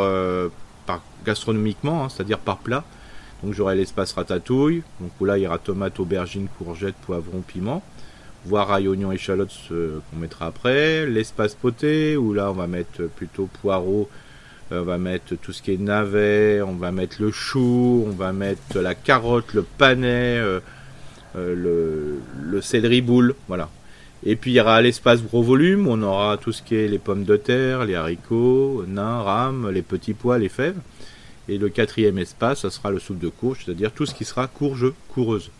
[1.24, 2.84] gastronomiquement, hein, c'est-à-dire par plat.
[3.42, 7.82] Donc j'aurai l'espace ratatouille, donc où là il y aura tomate, aubergine, courgette, poivron, piment,
[8.44, 11.06] voire ail, oignon, échalote qu'on mettra après.
[11.06, 14.08] L'espace poté, où là on va mettre plutôt poireaux,
[14.70, 18.32] on va mettre tout ce qui est navet, on va mettre le chou, on va
[18.32, 20.60] mettre la carotte, le panais, euh,
[21.36, 23.70] euh, le, le, céleri boule, voilà.
[24.24, 26.98] Et puis il y aura l'espace gros volume, on aura tout ce qui est les
[26.98, 30.78] pommes de terre, les haricots, nains, rames, les petits pois, les fèves.
[31.48, 34.48] Et le quatrième espace, ça sera le soupe de courge, c'est-à-dire tout ce qui sera
[34.48, 35.50] courge, coureuse.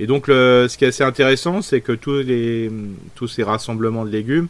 [0.00, 2.24] Et donc ce qui est assez intéressant, c'est que tous,
[3.14, 4.48] tous ces rassemblements de légumes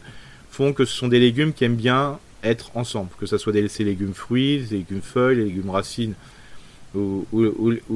[0.49, 3.67] font que ce sont des légumes qui aiment bien être ensemble, que ce soit des,
[3.79, 6.13] légumes fruits, des légumes feuilles, les légumes racines
[6.95, 7.25] ou,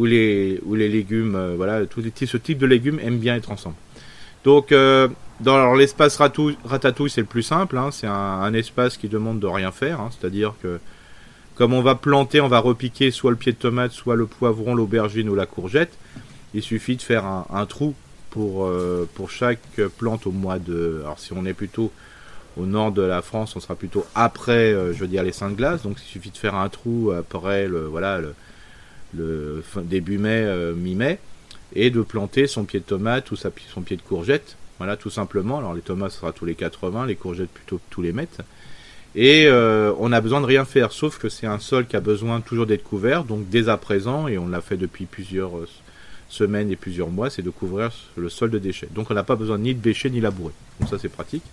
[0.06, 3.76] les, ou les légumes, euh, voilà, tout ce type de légumes aiment bien être ensemble.
[4.44, 5.08] Donc, euh,
[5.40, 9.72] dans l'espace ratatouille, c'est le plus simple, hein, c'est un, espace qui demande de rien
[9.72, 10.80] faire, hein, c'est-à-dire que
[11.56, 14.76] comme on va planter, on va repiquer soit le pied de tomate, soit le poivron,
[14.76, 15.92] l'aubergine ou la courgette.
[16.54, 17.96] Il suffit de faire un, trou
[18.30, 21.02] pour, euh, pour chaque plante au mois de.
[21.04, 21.92] Alors, si on est plutôt
[22.60, 25.56] au nord de la France, on sera plutôt après, euh, je veux dire, les Saintes
[25.56, 25.84] Glaces.
[25.84, 28.20] Donc il suffit de faire un trou après le, voilà,
[29.14, 31.20] le, début mai, euh, mi-mai,
[31.76, 34.58] et de planter son pied de tomate ou son pied de courgette.
[34.78, 35.58] Voilà, tout simplement.
[35.60, 38.42] Alors les tomates, ce sera tous les 80, les courgettes plutôt tous les mètres.
[39.16, 42.00] Et euh, on a besoin de rien faire, sauf que c'est un sol qui a
[42.00, 43.24] besoin toujours d'être couvert.
[43.24, 45.52] Donc dès à présent, et on l'a fait depuis plusieurs
[46.30, 48.88] semaines et plusieurs mois, c'est de couvrir le sol de déchets.
[48.92, 50.54] Donc on n'a pas besoin ni de bêcher ni labourer.
[50.80, 51.44] Donc ça c'est pratique.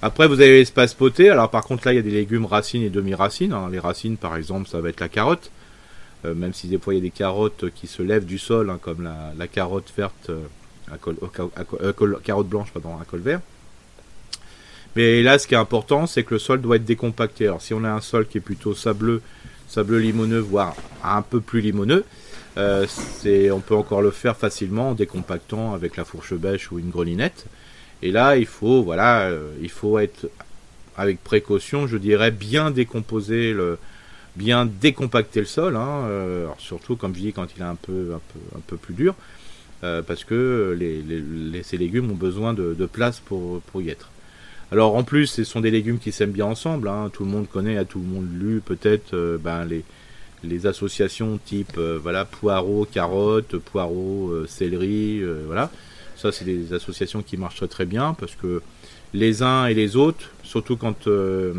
[0.00, 1.28] Après, vous avez l'espace poté.
[1.28, 3.52] Alors, par contre, là, il y a des légumes racines et demi-racines.
[3.52, 3.68] Hein.
[3.72, 5.50] Les racines, par exemple, ça va être la carotte.
[6.24, 8.70] Euh, même si des fois, il y a des carottes qui se lèvent du sol,
[8.70, 10.40] hein, comme la, carotte verte, euh,
[10.92, 13.40] à col, euh, carotte blanche, pardon, à col vert.
[14.94, 17.46] Mais là, ce qui est important, c'est que le sol doit être décompacté.
[17.46, 19.20] Alors, si on a un sol qui est plutôt sableux,
[19.68, 22.04] sableux limoneux, voire un peu plus limoneux,
[22.56, 27.46] on peut encore le faire facilement en décompactant avec la fourche bêche ou une grelinette.
[28.02, 30.30] Et là, il faut, voilà, euh, il faut être
[30.96, 33.78] avec précaution, je dirais, bien décomposer le,
[34.36, 38.12] bien décompacter le sol, hein, euh, surtout comme je dis quand il est un peu,
[38.14, 39.14] un peu, un peu plus dur,
[39.84, 43.90] euh, parce que les, les, ces légumes ont besoin de, de, place pour, pour y
[43.90, 44.10] être.
[44.70, 46.88] Alors en plus, ce sont des légumes qui s'aiment bien ensemble.
[46.88, 49.82] Hein, tout le monde connaît, a tout le monde lu peut-être ben, les,
[50.44, 55.70] les associations type voilà poireaux, carottes, poireaux, céleri, voilà.
[56.18, 58.60] Ça, c'est des associations qui marchent très bien parce que
[59.14, 61.54] les uns et les autres, surtout quand euh,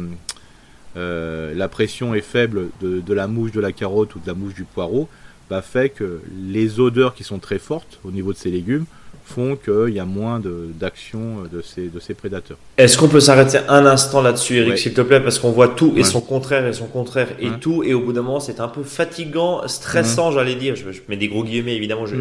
[0.98, 4.54] euh, la pression est faible de, la mouche de la carotte ou de la mouche
[4.54, 5.08] du poireau,
[5.50, 8.86] bah, fait que les odeurs qui sont très fortes au niveau de ces légumes
[9.30, 12.58] font qu'il y a moins d'action de, ces, de ces prédateurs.
[12.78, 15.94] Est-ce qu'on peut s'arrêter un instant là-dessus, Eric, s'il te plaît, parce qu'on voit tout
[15.98, 18.68] et son contraire et son contraire et tout, et au bout d'un moment, c'est un
[18.68, 20.76] peu fatigant, stressant, j'allais dire.
[20.76, 22.16] Je, mets des gros guillemets, évidemment, je,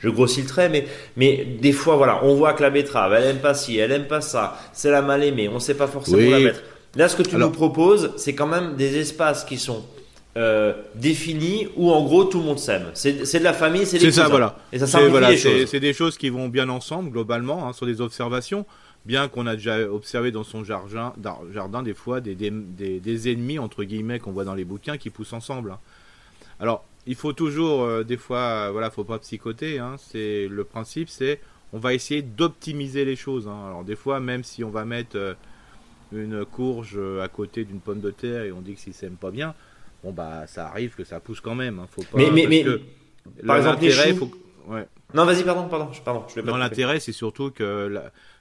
[0.00, 3.24] je, grossis le trait, mais, mais des fois, voilà, on voit que la betterave, elle
[3.24, 6.30] aime pas ci, elle aime pas ça, c'est la mal aimée, on sait pas forcément
[6.30, 6.62] la mettre.
[6.96, 9.82] Là, ce que tu nous proposes, c'est quand même des espaces qui sont
[10.36, 12.86] euh, défini où en gros tout le monde s'aime.
[12.94, 14.58] C'est de la famille, c'est des ça, voilà.
[14.72, 18.66] Et ça C'est des choses qui vont bien ensemble globalement hein, sur des observations.
[19.04, 21.12] Bien qu'on a déjà observé dans son jardin,
[21.52, 25.10] jardin des fois des, des, des, ennemis entre guillemets qu'on voit dans les bouquins qui
[25.10, 25.72] poussent ensemble.
[25.72, 25.78] Hein.
[26.58, 29.78] Alors il faut toujours euh, des fois voilà faut pas psychoter.
[29.78, 31.38] Hein, c'est le principe c'est
[31.72, 33.46] on va essayer d'optimiser les choses.
[33.46, 33.66] Hein.
[33.66, 35.34] Alors des fois même si on va mettre euh,
[36.12, 39.30] une courge à côté d'une pomme de terre et on dit que s'ils s'aiment pas
[39.30, 39.54] bien
[40.04, 41.78] bon bah ça arrive que ça pousse quand même.
[41.78, 42.64] Hein, faut pas, mais mais, mais
[43.46, 44.30] par exemple les faut...
[44.68, 44.86] ouais.
[45.14, 46.24] Non vas-y pardon pardon pardon.
[46.34, 47.88] Je non l'intérêt c'est surtout que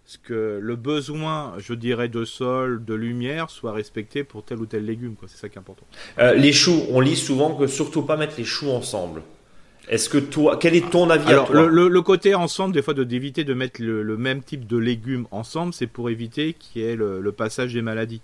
[0.06, 4.66] ce que le besoin, je dirais, de sol, de lumière soit respecté pour tel ou
[4.66, 5.16] tel légume.
[5.28, 5.86] C'est ça qui est important.
[6.20, 9.22] Euh, les choux, on lit souvent que surtout pas mettre les choux ensemble.
[9.88, 12.82] Est-ce que toi, quel est ton avis Alors, à toi le, le, côté ensemble, des
[12.82, 16.82] fois, de d'éviter de mettre le, même type de légumes ensemble, c'est pour éviter qu'il
[16.82, 18.22] y ait le, le, passage des maladies.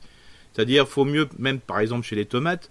[0.54, 2.70] C'est-à-dire, faut mieux, même par exemple chez les tomates,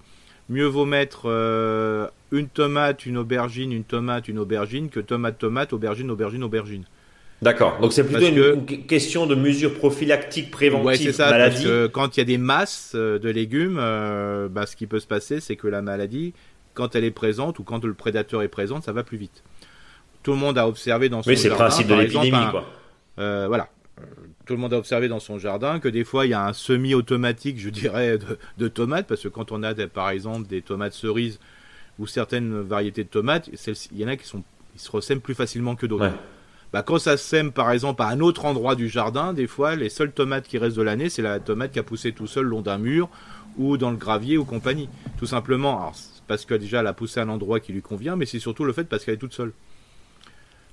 [0.48, 5.72] mieux vaut mettre euh, une tomate, une aubergine, une tomate, une aubergine que tomate, tomate,
[5.72, 6.84] aubergine, aubergine, aubergine.
[7.40, 7.78] D'accord.
[7.80, 11.62] Donc c'est plutôt une, question de mesure prophylactique préventive ouais, c'est ça, maladie.
[11.62, 14.86] Parce que quand il y a des masses euh, de légumes, euh, bah, ce qui
[14.86, 16.34] peut se passer, c'est que la maladie,
[16.74, 19.44] quand elle est présente ou quand le prédateur est présent, ça va plus vite.
[20.24, 22.66] Tout le monde a observé dans son oui, c'est le principe de l'épidémie, quoi.
[23.16, 23.68] voilà
[24.48, 26.54] tout le monde a observé dans son jardin que des fois il y a un
[26.54, 28.18] semi-automatique, je dirais,
[28.56, 31.38] de, tomates, parce que quand on a par exemple des tomates cerises
[31.98, 33.50] ou certaines variétés de tomates,
[33.92, 34.42] il y en a qui sont,
[34.74, 36.10] ils se ressèment plus facilement que d'autres.
[36.72, 39.90] Bah, quand ça sème par exemple à un autre endroit du jardin, des fois les
[39.90, 42.62] seules tomates qui restent de l'année, c'est la tomate qui a poussé tout seul long
[42.62, 43.10] d'un mur
[43.58, 44.88] ou dans le gravier ou compagnie.
[45.18, 45.92] Tout simplement,
[46.26, 48.64] parce que déjà elle a poussé à un endroit qui lui convient, mais c'est surtout
[48.64, 49.52] le fait parce qu'elle est toute seule.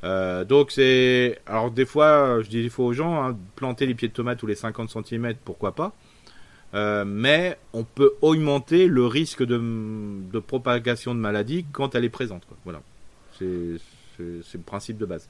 [0.04, 3.96] Euh, donc c'est alors des fois je dis il faut aux gens hein, planter les
[3.96, 5.94] pieds de tomates tous les 50 cm pourquoi pas.
[6.74, 12.44] Euh, mais on peut augmenter le risque de, propagation de maladie quand elle est présente
[12.64, 12.82] voilà.
[13.40, 13.46] C'est
[14.18, 15.30] le principe de base.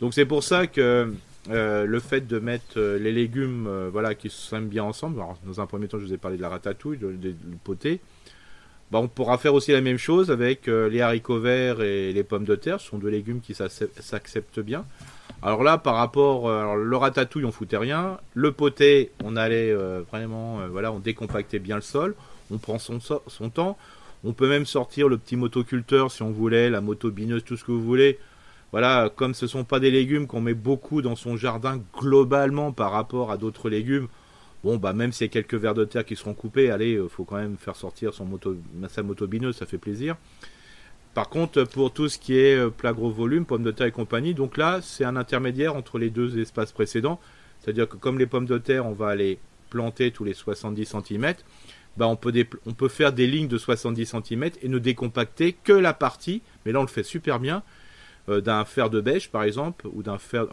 [0.00, 1.12] Donc c'est pour ça que
[1.50, 5.88] euh, le fait de mettre les légumes voilà qui s'aiment bien ensemble dans un premier
[5.88, 8.00] temps je vous ai parlé de la ratatouille de, de, poté
[8.92, 12.22] bah, on pourra faire aussi la même chose avec euh, les haricots verts et les
[12.22, 12.78] pommes de terre.
[12.78, 14.84] Ce sont deux légumes qui s'acceptent bien.
[15.40, 18.18] Alors là, par rapport, euh, le ratatouille, on foutait rien.
[18.34, 22.14] Le poté, on allait euh, vraiment, voilà, on décompactait bien le sol.
[22.50, 23.78] On prend son, son, temps.
[24.24, 27.64] On peut même sortir le petit motoculteur si on voulait, la moto bineuse, tout ce
[27.64, 28.18] que vous voulez.
[28.72, 32.72] Voilà, comme ce ne sont pas des légumes qu'on met beaucoup dans son jardin globalement
[32.72, 34.08] par rapport à d'autres légumes,
[34.64, 37.08] Bon, bah, même s'il y a quelques vers de terre qui seront coupés, allez, euh,
[37.08, 38.56] faut quand même faire sortir son moto,
[38.88, 40.16] sa moto ça fait plaisir.
[41.14, 43.92] Par contre, pour tout ce qui est euh, plat gros volume, pommes de terre et
[43.92, 47.20] compagnie, donc là, c'est un intermédiaire entre les deux espaces précédents.
[47.60, 51.34] C'est-à-dire que comme les pommes de terre, on va les planter tous les 70 cm,
[51.96, 56.40] bah on, peut faire des lignes de 70 cm et ne décompacter que la partie,
[56.64, 57.62] mais là on le fait super bien,
[58.30, 60.46] euh, d'un fer de bêche par exemple, ou d'un fer,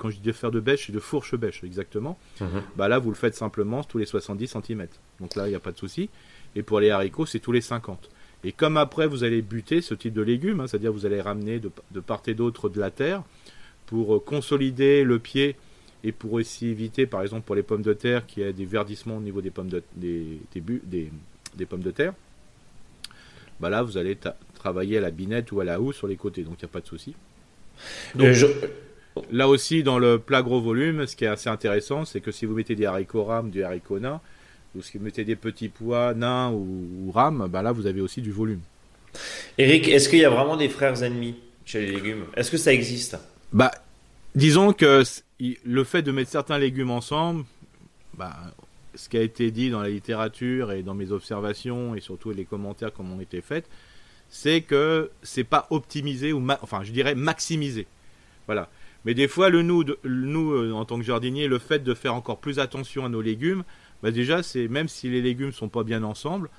[0.00, 2.18] quand je dis de fer de bêche, c'est de fourche bêche, exactement.
[2.40, 2.62] Mhm.
[2.74, 4.86] Bah là, vous le faites simplement tous les 70 cm.
[5.20, 6.08] Donc là, il n'y a pas de souci.
[6.56, 8.08] Et pour les haricots, c'est tous les 50.
[8.42, 11.60] Et comme après, vous allez buter ce type de légumes, hein, c'est-à-dire vous allez ramener
[11.60, 13.22] de, part et d'autre de la terre
[13.84, 15.56] pour euh, consolider le pied
[16.02, 18.64] et pour aussi éviter, par exemple, pour les pommes de terre, qu'il y ait des
[18.64, 22.14] verdissements au niveau des pommes de, des, des, pommes de terre.
[23.60, 24.16] Bah là, vous allez
[24.54, 26.72] travailler à la binette ou à la houe sur les côtés, donc il n'y a
[26.72, 27.14] pas de souci.
[28.14, 28.46] Donc, euh, je,
[29.30, 32.46] Là aussi, dans le plat gros volume, ce qui est assez intéressant, c'est que si
[32.46, 34.20] vous mettez des haricots rames, du haricot nain,
[34.76, 38.22] ou si vous mettez des petits pois nains ou, rames, bah là, vous avez aussi
[38.22, 38.60] du volume.
[39.58, 42.24] Eric, est-ce qu'il y a vraiment des frères ennemis chez les légumes?
[42.36, 43.18] Est-ce que ça existe?
[43.52, 43.72] Bah,
[44.34, 45.02] disons que
[45.64, 47.44] le fait de mettre certains légumes ensemble,
[48.14, 48.36] bah,
[48.94, 52.44] ce qui a été dit dans la littérature et dans mes observations et surtout les
[52.44, 53.66] commentaires qui ont été faits,
[54.28, 57.86] c'est que c'est pas optimisé ou enfin je dirais maximisé.
[58.46, 58.68] Voilà.
[59.04, 62.14] Mais des fois, le nous, nous euh, en tant que jardinier, le fait de faire
[62.14, 63.64] encore plus attention à nos légumes,
[64.02, 66.50] bah déjà, c'est même si les légumes sont pas bien ensemble,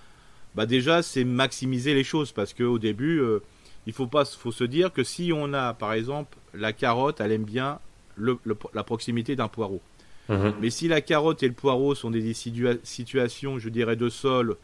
[0.55, 3.39] bah déjà, c'est maximiser les choses parce qu'au début, euh,
[3.87, 7.31] il faut pas, faut se dire que si on a, par exemple, la carotte, elle
[7.31, 7.79] aime bien
[8.17, 9.81] la proximité d'un poireau.
[10.29, 10.53] Mhm.
[10.61, 14.57] Mais si la carotte et le poireau sont des situations, je dirais, de sol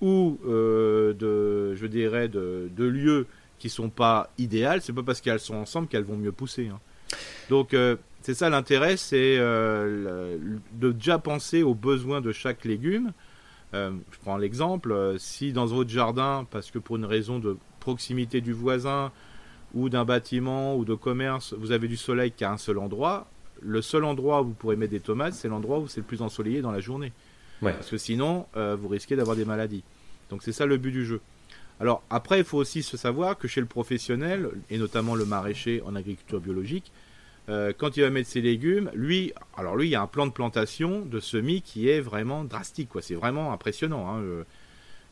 [0.00, 3.26] ou euh, de, je dirais, de, de lieux
[3.58, 6.68] qui sont pas idéales, c'est pas parce qu'elles sont ensemble qu'elles vont mieux pousser.
[6.68, 6.80] Hein.
[7.50, 10.38] Donc euh, c'est ça l'intérêt, c'est euh,
[10.72, 13.12] de déjà penser aux besoins de chaque légume.
[13.74, 18.40] Euh, je prends l'exemple, si dans votre jardin, parce que pour une raison de proximité
[18.40, 19.10] du voisin
[19.74, 23.26] ou d'un bâtiment ou de commerce, vous avez du soleil qu'à un seul endroit,
[23.60, 26.22] le seul endroit où vous pourrez mettre des tomates, c'est l'endroit où c'est le plus
[26.22, 27.12] ensoleillé dans la journée.
[27.60, 29.82] Parce que sinon, vous risquez d'avoir des maladies.
[30.30, 31.20] Donc c'est ça le but du jeu.
[31.78, 35.82] Alors après, il faut aussi se savoir que chez le professionnel, et notamment le maraîcher
[35.84, 36.90] en agriculture biologique,
[37.50, 40.26] euh, quand il va mettre ses légumes, lui, alors lui, il y a un plan
[40.26, 43.02] de plantation de semis qui est vraiment drastique, quoi.
[43.02, 44.08] C'est vraiment impressionnant.
[44.08, 44.44] Hein.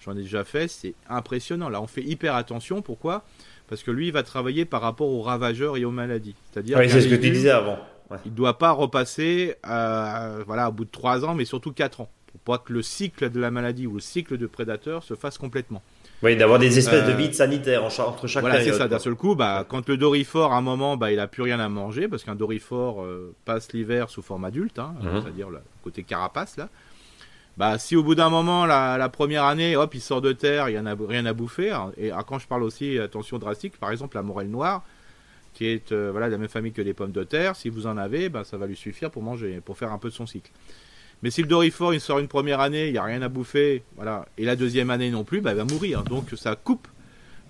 [0.01, 1.69] J'en ai déjà fait, c'est impressionnant.
[1.69, 2.83] Là, on fait hyper attention.
[2.83, 3.25] Pourquoi?
[3.69, 6.37] Parce que lui, il va travailler par rapport aux ravageurs et aux maladies.
[6.51, 7.79] C'est-à-dire, c'est ce que tu disais avant.
[8.25, 12.01] Il ne doit pas repasser, euh, voilà, au bout de 3 ans, mais surtout 4
[12.01, 15.15] ans, pour pas que le cycle de la maladie ou le cycle de prédateur se
[15.15, 15.83] fasse complètement.
[16.23, 18.89] Oui, d'avoir des espèces de euh, vides sanitaires entre chaque voilà, c'est ça.
[18.89, 21.61] D'un seul coup, bah, quand le dorifort, à un moment, bah, il a plus rien
[21.61, 25.23] à manger, parce qu'un dorifort euh, passe l'hiver sous forme adulte, hein, mhm.
[25.23, 26.69] c'est-à-dire le côté carapace, là.
[27.57, 30.75] Bah, si au bout d'un moment, la, première année, hop, il sort de terre, il
[30.75, 31.73] y en a rien à bouffer.
[31.73, 34.85] Hein, et ah, quand je parle aussi, attention drastique, par exemple, la morelle noire,
[35.55, 37.89] qui est euh, voilà, de la même famille que les pommes de terre, si vous
[37.89, 40.25] en avez, bah, ça va lui suffire pour manger, pour faire un peu de son
[40.25, 40.53] cycle.
[41.23, 43.83] Mais si le Dorifor il sort une première année, il n'y a rien à bouffer,
[43.97, 46.05] voilà, et la deuxième année non plus, bah, il va mourir.
[46.05, 46.87] Donc ça coupe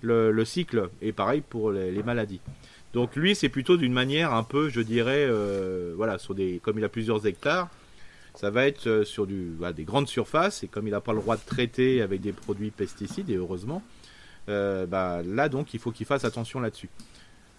[0.01, 0.89] le, cycle.
[1.01, 2.41] Et pareil pour les, maladies.
[2.93, 6.77] Donc lui, c'est plutôt d'une manière un peu, je dirais, euh, voilà, sur des, comme
[6.79, 7.69] il a plusieurs hectares,
[8.35, 10.63] ça va être euh, sur du, des grandes surfaces.
[10.63, 13.83] Et comme il n'a pas le droit de traiter avec des produits pesticides, et heureusement,
[14.47, 16.89] euh, bah, là donc, il faut qu'il fasse attention là-dessus.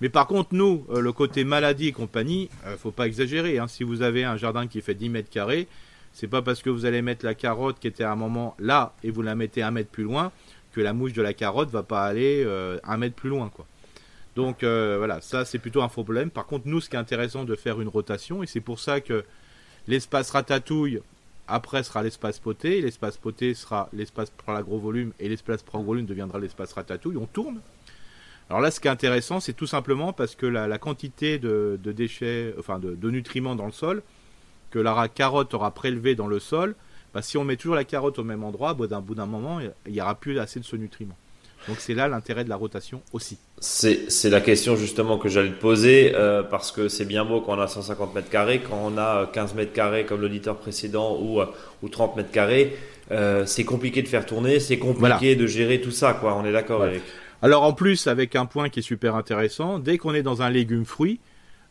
[0.01, 2.49] Mais par contre, nous, le côté maladie et compagnie,
[2.79, 3.59] faut pas exagérer.
[3.59, 3.69] Hein.
[3.69, 5.69] Si vous avez un jardin qui fait 10 mètres carrés,
[6.13, 8.95] c'est pas parce que vous allez mettre la carotte qui était à un moment là
[9.03, 10.33] et vous la mettez un mètre plus loin
[10.73, 13.67] que la mouche de la carotte va pas aller euh, un mètre plus loin, quoi.
[14.37, 16.31] Donc euh, voilà, ça c'est plutôt un faux problème.
[16.31, 19.01] Par contre, nous, ce qui est intéressant de faire une rotation, et c'est pour ça
[19.01, 19.25] que
[19.89, 21.01] l'espace ratatouille
[21.49, 25.81] après sera l'espace poté, l'espace poté sera l'espace pour la gros volume et l'espace pour
[25.81, 27.17] gros volume deviendra l'espace ratatouille.
[27.17, 27.61] On tourne.
[28.49, 32.55] Alors là, ce qui est intéressant, c'est tout simplement parce que la, quantité de, déchets,
[32.59, 34.03] enfin de nutriments dans le sol,
[34.71, 36.75] que la carotte aura prélevé dans le sol,
[37.15, 39.59] bah, si on met toujours la carotte au même endroit, bah, d'un bout d'un moment,
[39.87, 41.17] il n'y aura plus assez de ce nutriment.
[41.69, 43.37] Donc c'est là l'intérêt de la rotation aussi.
[43.59, 47.55] C'est la question justement que j'allais te poser, euh, parce que c'est bien beau quand
[47.55, 51.41] on a 150 mètres carrés, quand on a 15 mètres carrés comme l'auditeur précédent ou,
[51.83, 52.77] ou 30 mètres carrés,
[53.11, 56.35] euh, c'est compliqué de faire tourner, c'est compliqué de gérer tout ça, quoi.
[56.37, 57.03] On est d'accord avec.
[57.43, 60.51] Alors en plus, avec un point qui est super intéressant, dès qu'on est dans un
[60.51, 61.21] légume fruit,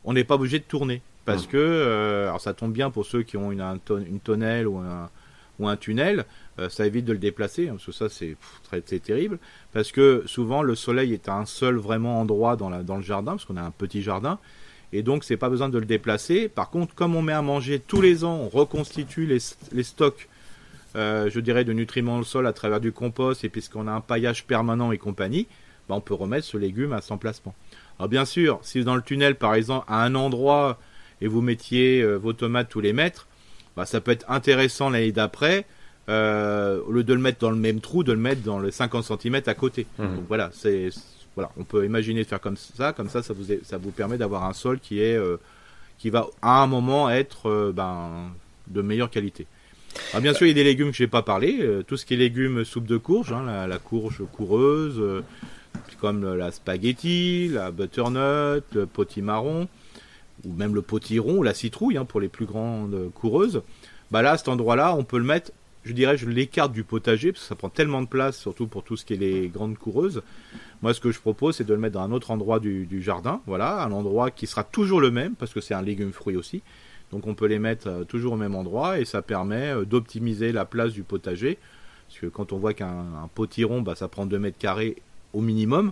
[0.03, 1.01] on n'est pas obligé de tourner.
[1.33, 4.77] Parce que, euh, alors ça tombe bien pour ceux qui ont une, une tonnelle ou
[4.77, 5.09] un,
[5.59, 6.25] ou un tunnel,
[6.57, 9.39] euh, ça évite de le déplacer, hein, parce que ça c'est très, terrible.
[9.73, 13.03] Parce que souvent le soleil est à un seul vraiment endroit dans, la, dans le
[13.03, 14.39] jardin, parce qu'on a un petit jardin,
[14.91, 16.49] et donc c'est pas besoin de le déplacer.
[16.49, 19.39] Par contre, comme on met à manger tous les ans, on reconstitue les,
[19.71, 20.27] les stocks,
[20.95, 23.91] euh, je dirais, de nutriments dans le sol à travers du compost, et puisqu'on a
[23.91, 25.47] un paillage permanent et compagnie,
[25.87, 27.53] bah, on peut remettre ce légume à son placement.
[27.97, 30.79] Alors bien sûr, si dans le tunnel, par exemple, à un endroit
[31.21, 33.27] et vous mettiez euh, vos tomates tous les mètres,
[33.75, 35.65] bah, ça peut être intéressant l'année d'après,
[36.09, 38.71] euh, au lieu de le mettre dans le même trou, de le mettre dans les
[38.71, 39.85] 50 cm à côté.
[39.97, 40.15] Mmh.
[40.15, 40.89] Donc voilà, c'est
[41.35, 44.17] voilà, on peut imaginer de faire comme ça, comme ça, ça vous ça vous permet
[44.17, 45.37] d'avoir un sol qui est euh,
[45.97, 48.31] qui va à un moment être ben
[48.67, 49.45] de meilleure qualité.
[50.11, 52.13] Alors bien sûr, il y a des légumes que j'ai pas parlé, tout ce qui
[52.13, 55.01] est légumes soupe de courge, hein, la, la, courge coureuse,
[55.99, 59.67] comme la spaghetti, la butternut, le potimarron
[60.45, 63.61] ou même le potiron ou la citrouille hein, pour les plus grandes coureuses,
[64.11, 65.51] bah là, cet endroit-là, on peut le mettre,
[65.83, 68.83] je dirais, je l'écarte du potager parce que ça prend tellement de place, surtout pour
[68.83, 70.23] tout ce qui est les grandes coureuses.
[70.81, 73.41] Moi, ce que je propose, c'est de le mettre dans un autre endroit du, jardin,
[73.45, 76.63] voilà, un endroit qui sera toujours le même parce que c'est un légume fruit aussi.
[77.11, 80.51] Donc, on peut les mettre euh, toujours au même endroit et ça permet euh, d'optimiser
[80.51, 81.57] la place du potager.
[82.07, 84.95] Parce que quand on voit qu'un potiron, bah, ça prend 2 mètres carrés
[85.33, 85.91] au minimum.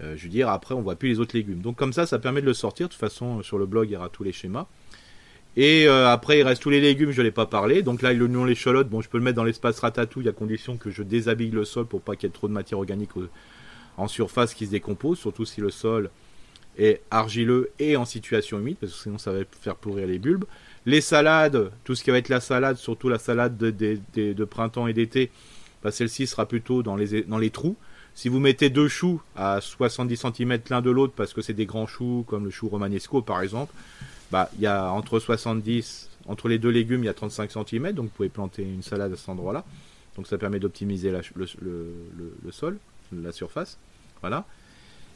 [0.00, 1.60] Euh, je veux dire, après, on voit plus les autres légumes.
[1.60, 2.88] Donc comme ça, ça permet de le sortir.
[2.88, 4.66] De toute façon, sur le blog, il y aura tous les schémas.
[5.56, 7.82] Et euh, après, il reste tous les légumes, je ne l'ai pas parlé.
[7.82, 10.90] Donc là, l'oignon, l'échalote, bon, je peux le mettre dans l'espace ratatouille à condition que
[10.90, 13.10] je déshabille le sol pour pas qu'il y ait trop de matière organique
[13.98, 16.10] en surface qui se décompose, surtout si le sol
[16.78, 20.46] est argileux et en situation humide, parce que sinon ça va faire pourrir les bulbes.
[20.86, 24.94] Les salades, tout ce qui va être la salade, surtout la salade de, printemps et
[24.94, 25.30] d'été,
[25.82, 27.76] bah, celle-ci sera plutôt dans les trous.
[28.14, 31.66] Si vous mettez deux choux à 70 cm l'un de l'autre parce que c'est des
[31.66, 33.72] grands choux comme le chou romanesco par exemple,
[34.30, 37.92] bah il y a entre 70 entre les deux légumes, il y a 35 cm
[37.92, 39.64] donc vous pouvez planter une salade à cet endroit-là.
[40.16, 42.78] Donc ça permet d'optimiser le, sol,
[43.12, 43.78] la surface.
[44.20, 44.44] Voilà.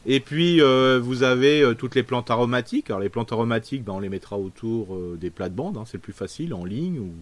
[0.06, 2.88] Et puis vous avez toutes les plantes aromatiques.
[2.88, 6.14] Alors les plantes aromatiques, ben, on les mettra autour des plates-bandes, hein, c'est le plus
[6.14, 7.12] facile, en ligne ou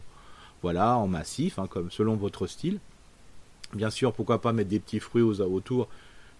[0.63, 2.79] voilà, en massif, hein, comme selon votre style.
[3.73, 5.89] Bien sûr, pourquoi pas mettre des petits fruits aux, autour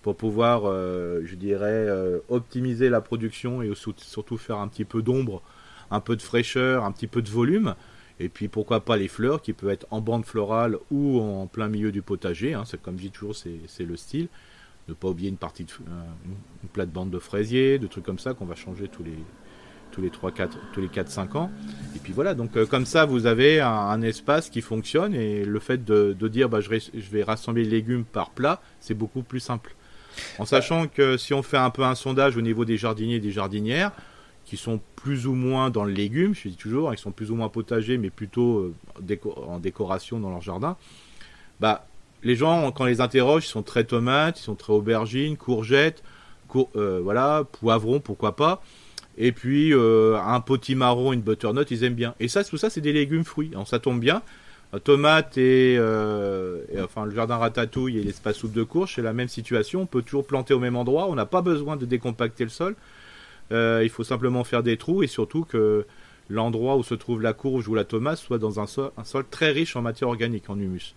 [0.03, 1.89] pour pouvoir, je dirais,
[2.29, 5.41] optimiser la production et surtout faire un petit peu d'ombre,
[5.91, 7.75] un peu de fraîcheur, un petit peu de volume.
[8.21, 11.69] Et puis pourquoi pas les fleurs qui peuvent être en bande florale ou en plein
[11.69, 12.55] milieu du potager.
[12.55, 14.29] Hein, c'est comme je dis toujours, c'est le style.
[14.87, 16.03] Ne pas oublier une partie de euh,
[16.63, 19.17] une plate-bande de fraisier, de trucs comme ça qu'on va changer tous les
[19.95, 21.51] tous les 3 4 tous les 4 5 ans.
[21.95, 25.61] Et puis voilà, donc euh, comme ça vous avez un, espace qui fonctionne et le
[25.61, 29.75] fait de, dire bah, je, vais rassembler les légumes par plat, c'est beaucoup plus simple.
[30.39, 33.21] En sachant que si on fait un peu un sondage au niveau des jardiniers et
[33.21, 33.93] des jardinières,
[34.45, 37.35] qui sont plus ou moins dans le légume, je dis toujours, ils sont plus ou
[37.35, 39.19] moins potagers, mais plutôt euh,
[39.49, 40.77] en décoration dans leur jardin.
[41.61, 41.87] Bah,
[42.23, 46.03] les gens, quand les interroge, ils sont très tomates, ils sont très aubergines, courgettes,
[46.77, 48.63] euh, voilà, poivrons, pourquoi pas.
[49.17, 52.15] Et puis euh, un potimarron, une butternut, ils aiment bien.
[52.21, 53.51] Et ça, tout ça, c'est des légumes fruits.
[53.53, 54.23] Alors ça tombe bien.
[54.83, 59.29] Tomate et, et, enfin le jardin ratatouille et l'espace soupe de courge, c'est la même
[59.29, 59.83] situation.
[59.83, 61.07] On peut toujours planter au même endroit.
[61.09, 62.75] On n'a pas besoin de décompacter le sol.
[63.53, 65.87] Euh, il faut simplement faire des trous et surtout que
[66.31, 68.91] l'endroit où se trouve la courge ou la tomate soit dans un sol,
[69.31, 70.95] très riche en matière organique, en humus.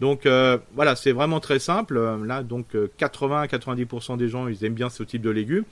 [0.00, 1.98] Donc euh, voilà, c'est vraiment très simple.
[1.98, 5.64] Euh, là, donc 80 90% des gens, ils aiment bien ce type de légumes.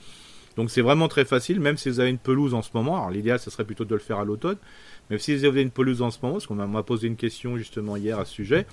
[0.59, 2.97] Donc c'est vraiment très facile, même si vous avez une pelouse en ce moment.
[2.97, 4.57] Alors l'idéal, ce serait plutôt de le faire à l'automne.
[5.09, 7.57] Mais si vous avez une pelouse en ce moment, parce qu'on m'a posé une question
[7.57, 8.67] justement hier à ce sujet,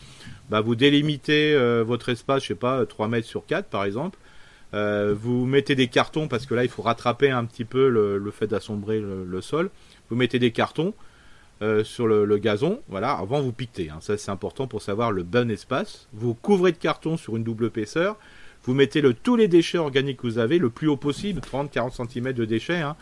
[0.51, 1.57] bah vous délimitez
[1.87, 4.19] votre espace, je sais pas, 3 mètres sur 4 par exemple.
[4.75, 8.31] Euh, vous mettez des cartons parce que là il faut rattraper un petit peu le,
[8.31, 9.71] fait d'assombrer le, sol.
[10.11, 10.93] Vous mettez des cartons
[11.63, 13.91] euh, sur le, gazon, voilà, avant vous piquez.
[13.91, 13.99] Hein.
[14.01, 16.09] ça c'est important pour savoir le bon espace.
[16.13, 18.19] Vous couvrez de carton sur une double épaisseur.
[18.67, 22.09] Vous mettez le, tous les déchets organiques que vous avez, le plus haut possible, 30-40
[22.11, 22.81] cm de déchets.
[22.81, 22.97] Hein.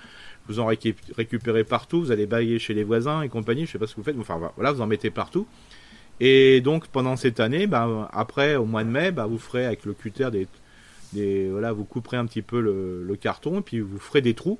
[0.47, 3.87] Vous en récupérez partout, vous allez bailler chez les voisins et compagnie, je sais pas
[3.87, 5.47] ce que vous faites, enfin voilà, vous en mettez partout.
[6.21, 9.87] Et donc pendant cette année, bah, après au mois de mai, bah, vous ferez avec
[9.87, 10.29] le cutter
[11.12, 14.59] des, voilà, vous couperez un petit peu le, carton et puis vous ferez des trous,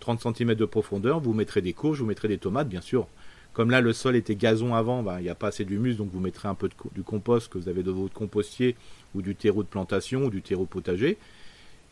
[0.00, 3.06] 30 cm de profondeur, vous mettrez des courges, vous mettrez des tomates, bien sûr.
[3.52, 6.10] Comme là, le sol était gazon avant, ben, il n'y a pas assez d'humus, donc
[6.12, 8.76] vous mettrez un peu de, du compost que vous avez de votre compostier
[9.14, 11.18] ou du terreau de plantation ou du terreau potager.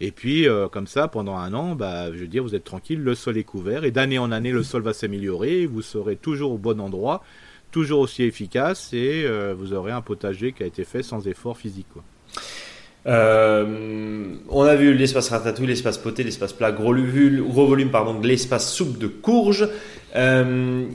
[0.00, 3.02] Et puis, euh, comme ça, pendant un an, bah, je veux dire, vous êtes tranquille,
[3.02, 6.52] le sol est couvert, et d'année en année, le sol va s'améliorer, vous serez toujours
[6.52, 7.24] au bon endroit,
[7.70, 11.56] toujours aussi efficace, et euh, vous aurez un potager qui a été fait sans effort
[11.56, 11.86] physique.
[13.06, 18.72] Euh, on a vu l'espace ratatouille, l'espace poté, l'espace plat, gros, gros volume, pardon, l'espace
[18.72, 19.68] soupe de courge.
[20.16, 20.86] Euh,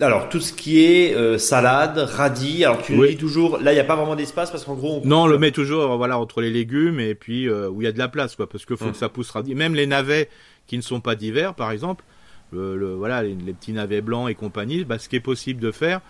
[0.00, 2.64] alors tout ce qui est euh, salade, radis.
[2.64, 5.00] Alors tu dis toujours, là il n'y a pas vraiment d'espace parce qu'en gros.
[5.04, 5.06] On...
[5.06, 7.92] Non, on le met toujours, voilà, entre les légumes et puis où il y a
[7.92, 8.92] de la place, quoi, parce qu'il faut hum.
[8.92, 9.54] que ça pousse radis.
[9.54, 10.28] Même les navets
[10.66, 12.04] qui ne sont pas d'hiver, par exemple,
[12.52, 16.00] le, voilà, les, petits navets blancs et compagnie, bah, ce qui est possible de faire,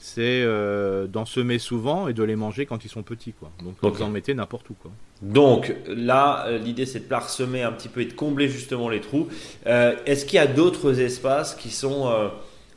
[0.00, 3.34] c'est euh, d'en semer souvent et de les manger quand ils sont petits.
[3.34, 3.50] Quoi.
[3.62, 4.74] Donc vous en mettez n'importe où.
[4.74, 4.90] Quoi.
[5.20, 9.02] Donc là, euh, l'idée c'est de parsemer un petit peu et de combler justement les
[9.02, 9.28] trous.
[9.66, 12.10] Euh, est-ce qu'il y a d'autres espaces qui sont,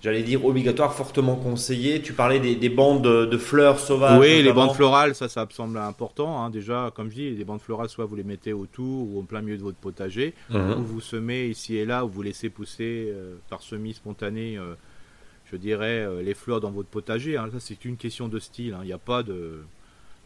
[0.01, 2.01] j'allais dire, obligatoires, fortement conseillés?
[2.01, 4.19] Tu parlais des, bandes de, fleurs sauvages.
[4.19, 6.43] Oui, les bandes florales, ça, ça me semble important.
[6.43, 6.49] Hein.
[6.49, 9.41] Déjà, comme je dis, les bandes florales, soit vous les mettez autour ou au plein
[9.41, 10.73] milieu de votre potager, mhm.
[10.77, 13.13] ou vous semez ici et là, ou vous laissez pousser
[13.49, 14.59] par semis spontané
[15.53, 17.37] je dirais, euh, les fleurs dans votre potager.
[17.37, 17.47] Hein.
[17.53, 18.73] Ça, c'est une question de style.
[18.73, 18.79] Hein.
[18.81, 19.63] Il n'y a pas de.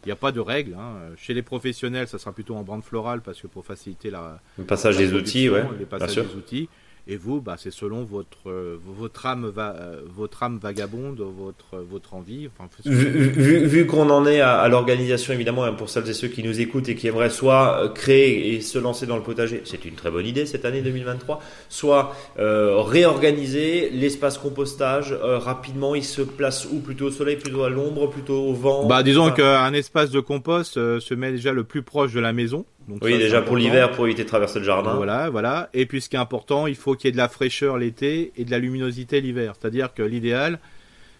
[0.04, 0.74] Il n'y a pas de règle.
[0.74, 0.94] Hein.
[1.16, 4.64] Chez les professionnels, ça sera plutôt en bande florale parce que pour faciliter la, le
[4.64, 6.68] passage des outils, ouais, les passages des outils.
[7.10, 11.82] Et vous, bah, c'est selon votre, euh, votre, âme va, euh, votre âme vagabonde, votre,
[11.90, 12.50] votre envie.
[12.84, 16.90] vu, qu'on en est à, l'organisation, évidemment, hein, pour celles et ceux qui nous écoutent
[16.90, 20.10] et qui aimeraient soit euh, créer et se lancer dans le potager, c'est une très
[20.10, 21.40] bonne idée cette année 2023,
[21.70, 25.94] soit réorganiser l'espace compostage rapidement.
[25.94, 26.80] Il se place où?
[26.80, 28.84] Plutôt au soleil, plutôt à l'ombre, plutôt au vent?
[28.84, 32.66] Bah, Disons qu'un espace de compost se met déjà le plus proche de la maison
[33.02, 34.94] oui, déjà pour l'hiver, pour éviter de traverser le jardin.
[34.94, 35.68] Voilà, voilà.
[35.74, 38.32] Et puis ce qui est important, il faut qu'il y ait de la fraîcheur l'été
[38.36, 39.54] et de la luminosité l'hiver.
[39.58, 40.58] C'est-à-dire que l'idéal,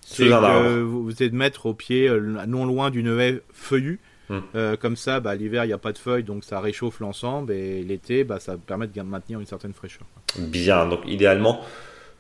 [0.01, 4.01] c'est que vous, êtes mettre au pied, euh, non loin d'une haie feuillue.
[4.31, 4.41] Hmm.
[4.55, 7.53] Euh, comme ça, bah, l'hiver, il n'y a pas de feuilles, donc ça réchauffe l'ensemble.
[7.53, 10.07] Et l'été, bah, ça permet de maintenir une certaine fraîcheur.
[10.39, 11.61] Bien, donc idéalement,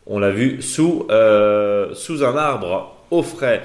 [0.07, 3.63] on l'a vu, sous, euh, sous un arbre au frais.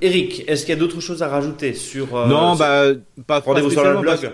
[0.00, 2.86] Eric, est-ce qu'il y a d'autres choses à rajouter sur Non, bah
[3.26, 3.38] pas.
[3.40, 4.30] Rendez-vous sur le blog.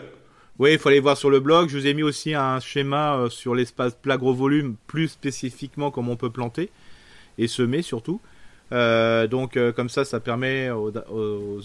[0.60, 1.70] Oui, il faut aller voir sur le blog.
[1.70, 5.90] Je vous ai mis aussi un schéma euh, sur l'espace plat gros volume, plus spécifiquement
[5.90, 6.68] comment on peut planter
[7.38, 8.20] et semer surtout.
[8.70, 10.92] Euh, donc euh, comme ça, ça permet aux,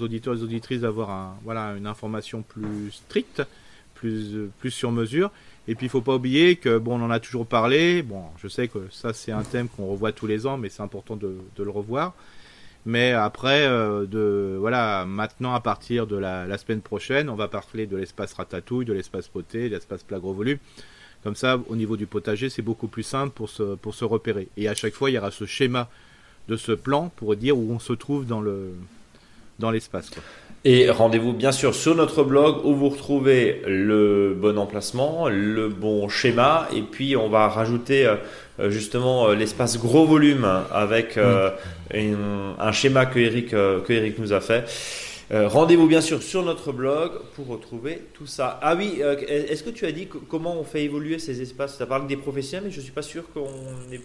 [0.01, 3.43] auditeurs et aux auditrices d'avoir un, voilà, une information plus stricte
[3.95, 5.29] plus, plus sur mesure.
[5.67, 8.01] Et puis il faut pas oublier que bon, on en a toujours parlé.
[8.01, 10.83] Bon, je sais que ça c'est un thème qu'on revoit tous les ans, mais c'est
[10.83, 12.13] important de, le revoir.
[12.85, 17.87] Mais après, euh, de voilà, maintenant à partir de la, semaine prochaine, on va parler
[17.87, 20.59] de l'espace ratatouille, de l'espace poté, de l'espace plat gros volume.
[21.23, 24.47] Comme ça, au niveau du potager, c'est beaucoup plus simple pour se, repérer.
[24.57, 25.89] Et à chaque fois, il y aura ce schéma
[26.47, 30.11] de ce plan pour dire où on se trouve dans l'espace.
[30.67, 36.09] Et rendez-vous bien sûr sur notre blog où vous retrouvez le bon emplacement, le bon
[36.09, 41.51] schéma, et puis on va rajouter euh, justement euh, l'espace gros volume avec euh,
[41.93, 44.65] un, schéma que Eric, que Eric nous a fait.
[45.29, 48.59] rendez-vous bien sûr sur notre blog pour retrouver tout ça.
[48.63, 51.77] Ah oui, est-ce que tu as dit comment on fait évoluer ces espaces?
[51.77, 53.45] Tu as parlé des professionnels, mais je ne suis pas sûr qu'on
[53.91, 54.01] ait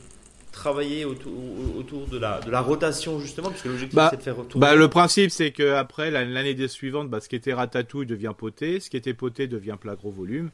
[0.53, 1.33] travaillé autour,
[1.79, 4.67] autour de, la, de la rotation justement, puisque l'objectif bah, c'est de faire retourner.
[4.67, 8.81] Bah, le principe c'est que après l'année suivante, bah, ce qui était ratatouille devient poté,
[8.81, 10.51] ce qui était poté devient plat gros volume.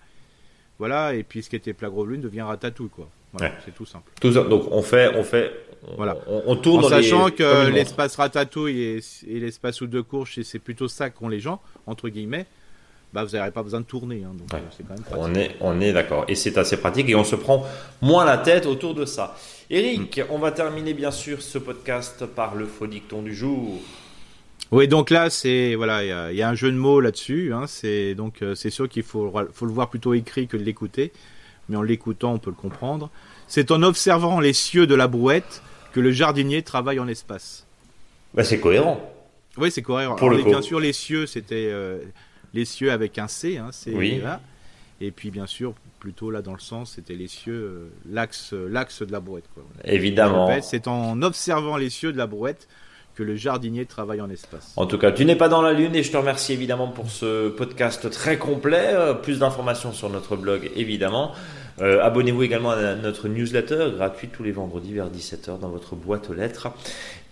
[0.78, 3.09] Voilà, et puis ce qui était plat gros volume devient ratatouille quoi.
[3.32, 4.11] Voilà, c'est tout simple.
[4.20, 5.53] Tout ça, donc on fait, on fait,
[5.97, 6.16] voilà.
[6.26, 10.03] on, on tourne en dans sachant les, que l'espace ratatouille et, et l'espace sous deux
[10.03, 12.47] courges, c'est plutôt ça qu'ont les gens entre guillemets
[13.12, 14.22] bah, vous n'aurez pas besoin de tourner.
[14.24, 14.59] Hein, donc, Ouais.
[14.59, 16.24] euh, c'est quand même On est, on est d'accord.
[16.28, 17.64] Et c'est assez pratique et on se prend
[18.02, 19.36] moins la tête autour de ça.
[19.70, 23.80] Eric, on va terminer bien sûr ce podcast par le faux dicton du jour.
[24.72, 27.00] Oui, donc là, c'est voilà, il y a- il y, a un jeu de mots
[27.00, 27.52] là-dessus.
[27.52, 30.62] Hein, c'est donc euh, c'est sûr qu'il faut, faut le voir plutôt écrit que de
[30.64, 31.12] l'écouter,
[31.68, 33.11] mais en l'écoutant, on peut le comprendre.
[33.48, 37.64] C'est en observant les cieux de la brouette que le jardinier travaille en espace.
[38.34, 39.00] Bah, c'est cohérent.
[39.57, 40.16] Oui, c'est cohérent.
[40.16, 41.98] Pour Alors, le bien sûr, les cieux, c'était euh,
[42.57, 43.59] les cieux avec un C.
[43.59, 44.20] Hein, c'est Oui.
[44.22, 44.40] là.
[45.00, 49.02] Et puis, bien sûr, plutôt là dans le sens, c'était les cieux, euh, l'axe, l'axe
[49.02, 49.44] de la brouette.
[49.54, 49.62] Quoi.
[49.84, 50.48] Évidemment.
[50.62, 52.66] C'est en observant les cieux de la brouette
[53.14, 54.72] que le jardinier travaille en espace.
[54.76, 57.11] En tout cas, tu n'es pas dans la lune et je te remercie évidemment pour
[57.11, 58.90] ce podcast très complet.
[58.92, 61.32] Euh, Plus d'informations sur notre blog évidemment.
[61.80, 66.28] Euh, Abonnez-vous également à notre newsletter gratuite tous les vendredis vers 17h dans votre boîte
[66.30, 66.68] aux lettres.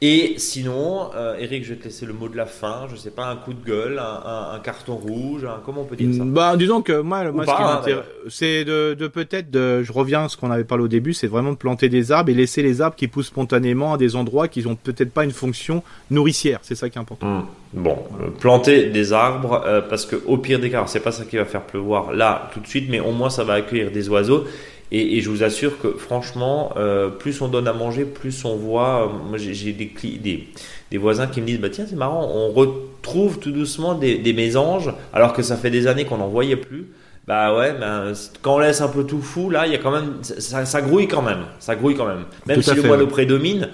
[0.07, 2.87] Et sinon, euh, Eric, je vais te laisser le mot de la fin.
[2.91, 5.85] Je sais pas, un coup de gueule, un, un- un carton rouge, un- comment on
[5.85, 6.25] peut dire ça?
[6.27, 9.83] Bah, disons que moi, moi pas, ce qui hein, m'intéresse, c'est de, de peut-être, de,
[9.83, 12.29] je reviens à ce qu'on avait parlé au début, c'est vraiment de planter des arbres
[12.31, 15.31] et laisser les arbres qui poussent spontanément à des endroits qui ont peut-être pas une
[15.31, 16.59] fonction nourricière.
[16.61, 17.27] C'est ça qui est important.
[17.27, 17.45] Hmm.
[17.73, 21.25] Bon, euh, planter des arbres euh, parce que au pire des cas, c'est pas ça
[21.25, 24.09] qui va faire pleuvoir là tout de suite, mais au moins ça va accueillir des
[24.11, 24.45] oiseaux.
[24.93, 28.57] Et, et je vous assure que franchement, euh, plus on donne à manger, plus on
[28.57, 29.05] voit.
[29.09, 30.49] euh, moi, j'ai des, cli- des
[30.91, 34.33] des voisins qui me disent bah tiens c'est marrant, on retrouve tout doucement des, des
[34.33, 36.87] mésanges alors que ça fait des années qu'on n'en voyait plus.
[37.27, 38.13] Bah ouais, ben,
[38.43, 40.83] quand on laisse un peu tout fou, là, il y a quand même, ça, ça
[40.83, 42.25] grouille quand même, ça grouille quand même.
[42.47, 43.11] Même Tout si le fait, moineau ouais.
[43.11, 43.71] prédomine,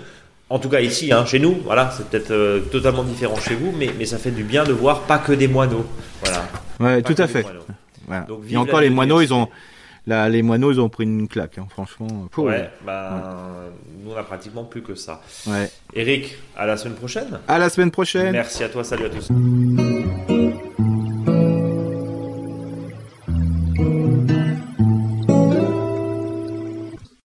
[0.48, 3.74] en tout cas ici, hein, chez nous, voilà, c'est peut-être euh, totalement différent chez vous,
[3.76, 5.84] mais, mais ça fait du bien de voir pas que des moineaux.
[6.22, 6.44] Voilà.
[6.78, 7.42] Ouais, Pas tout à fait.
[7.42, 7.60] moineaux.
[8.06, 8.22] Voilà.
[8.22, 9.48] Donc, Et encore les moineaux, ils ont.
[10.06, 12.28] Là, les moineaux, ils ont pris une claque, hein, franchement.
[12.30, 12.42] Pouh.
[12.42, 13.22] Ouais, ben,
[14.02, 15.20] nous on a pratiquement plus que ça.
[15.46, 15.70] Ouais.
[15.94, 17.40] Eric, à la semaine prochaine.
[17.48, 18.32] À la semaine prochaine.
[18.32, 19.28] Merci à toi, salut à tous.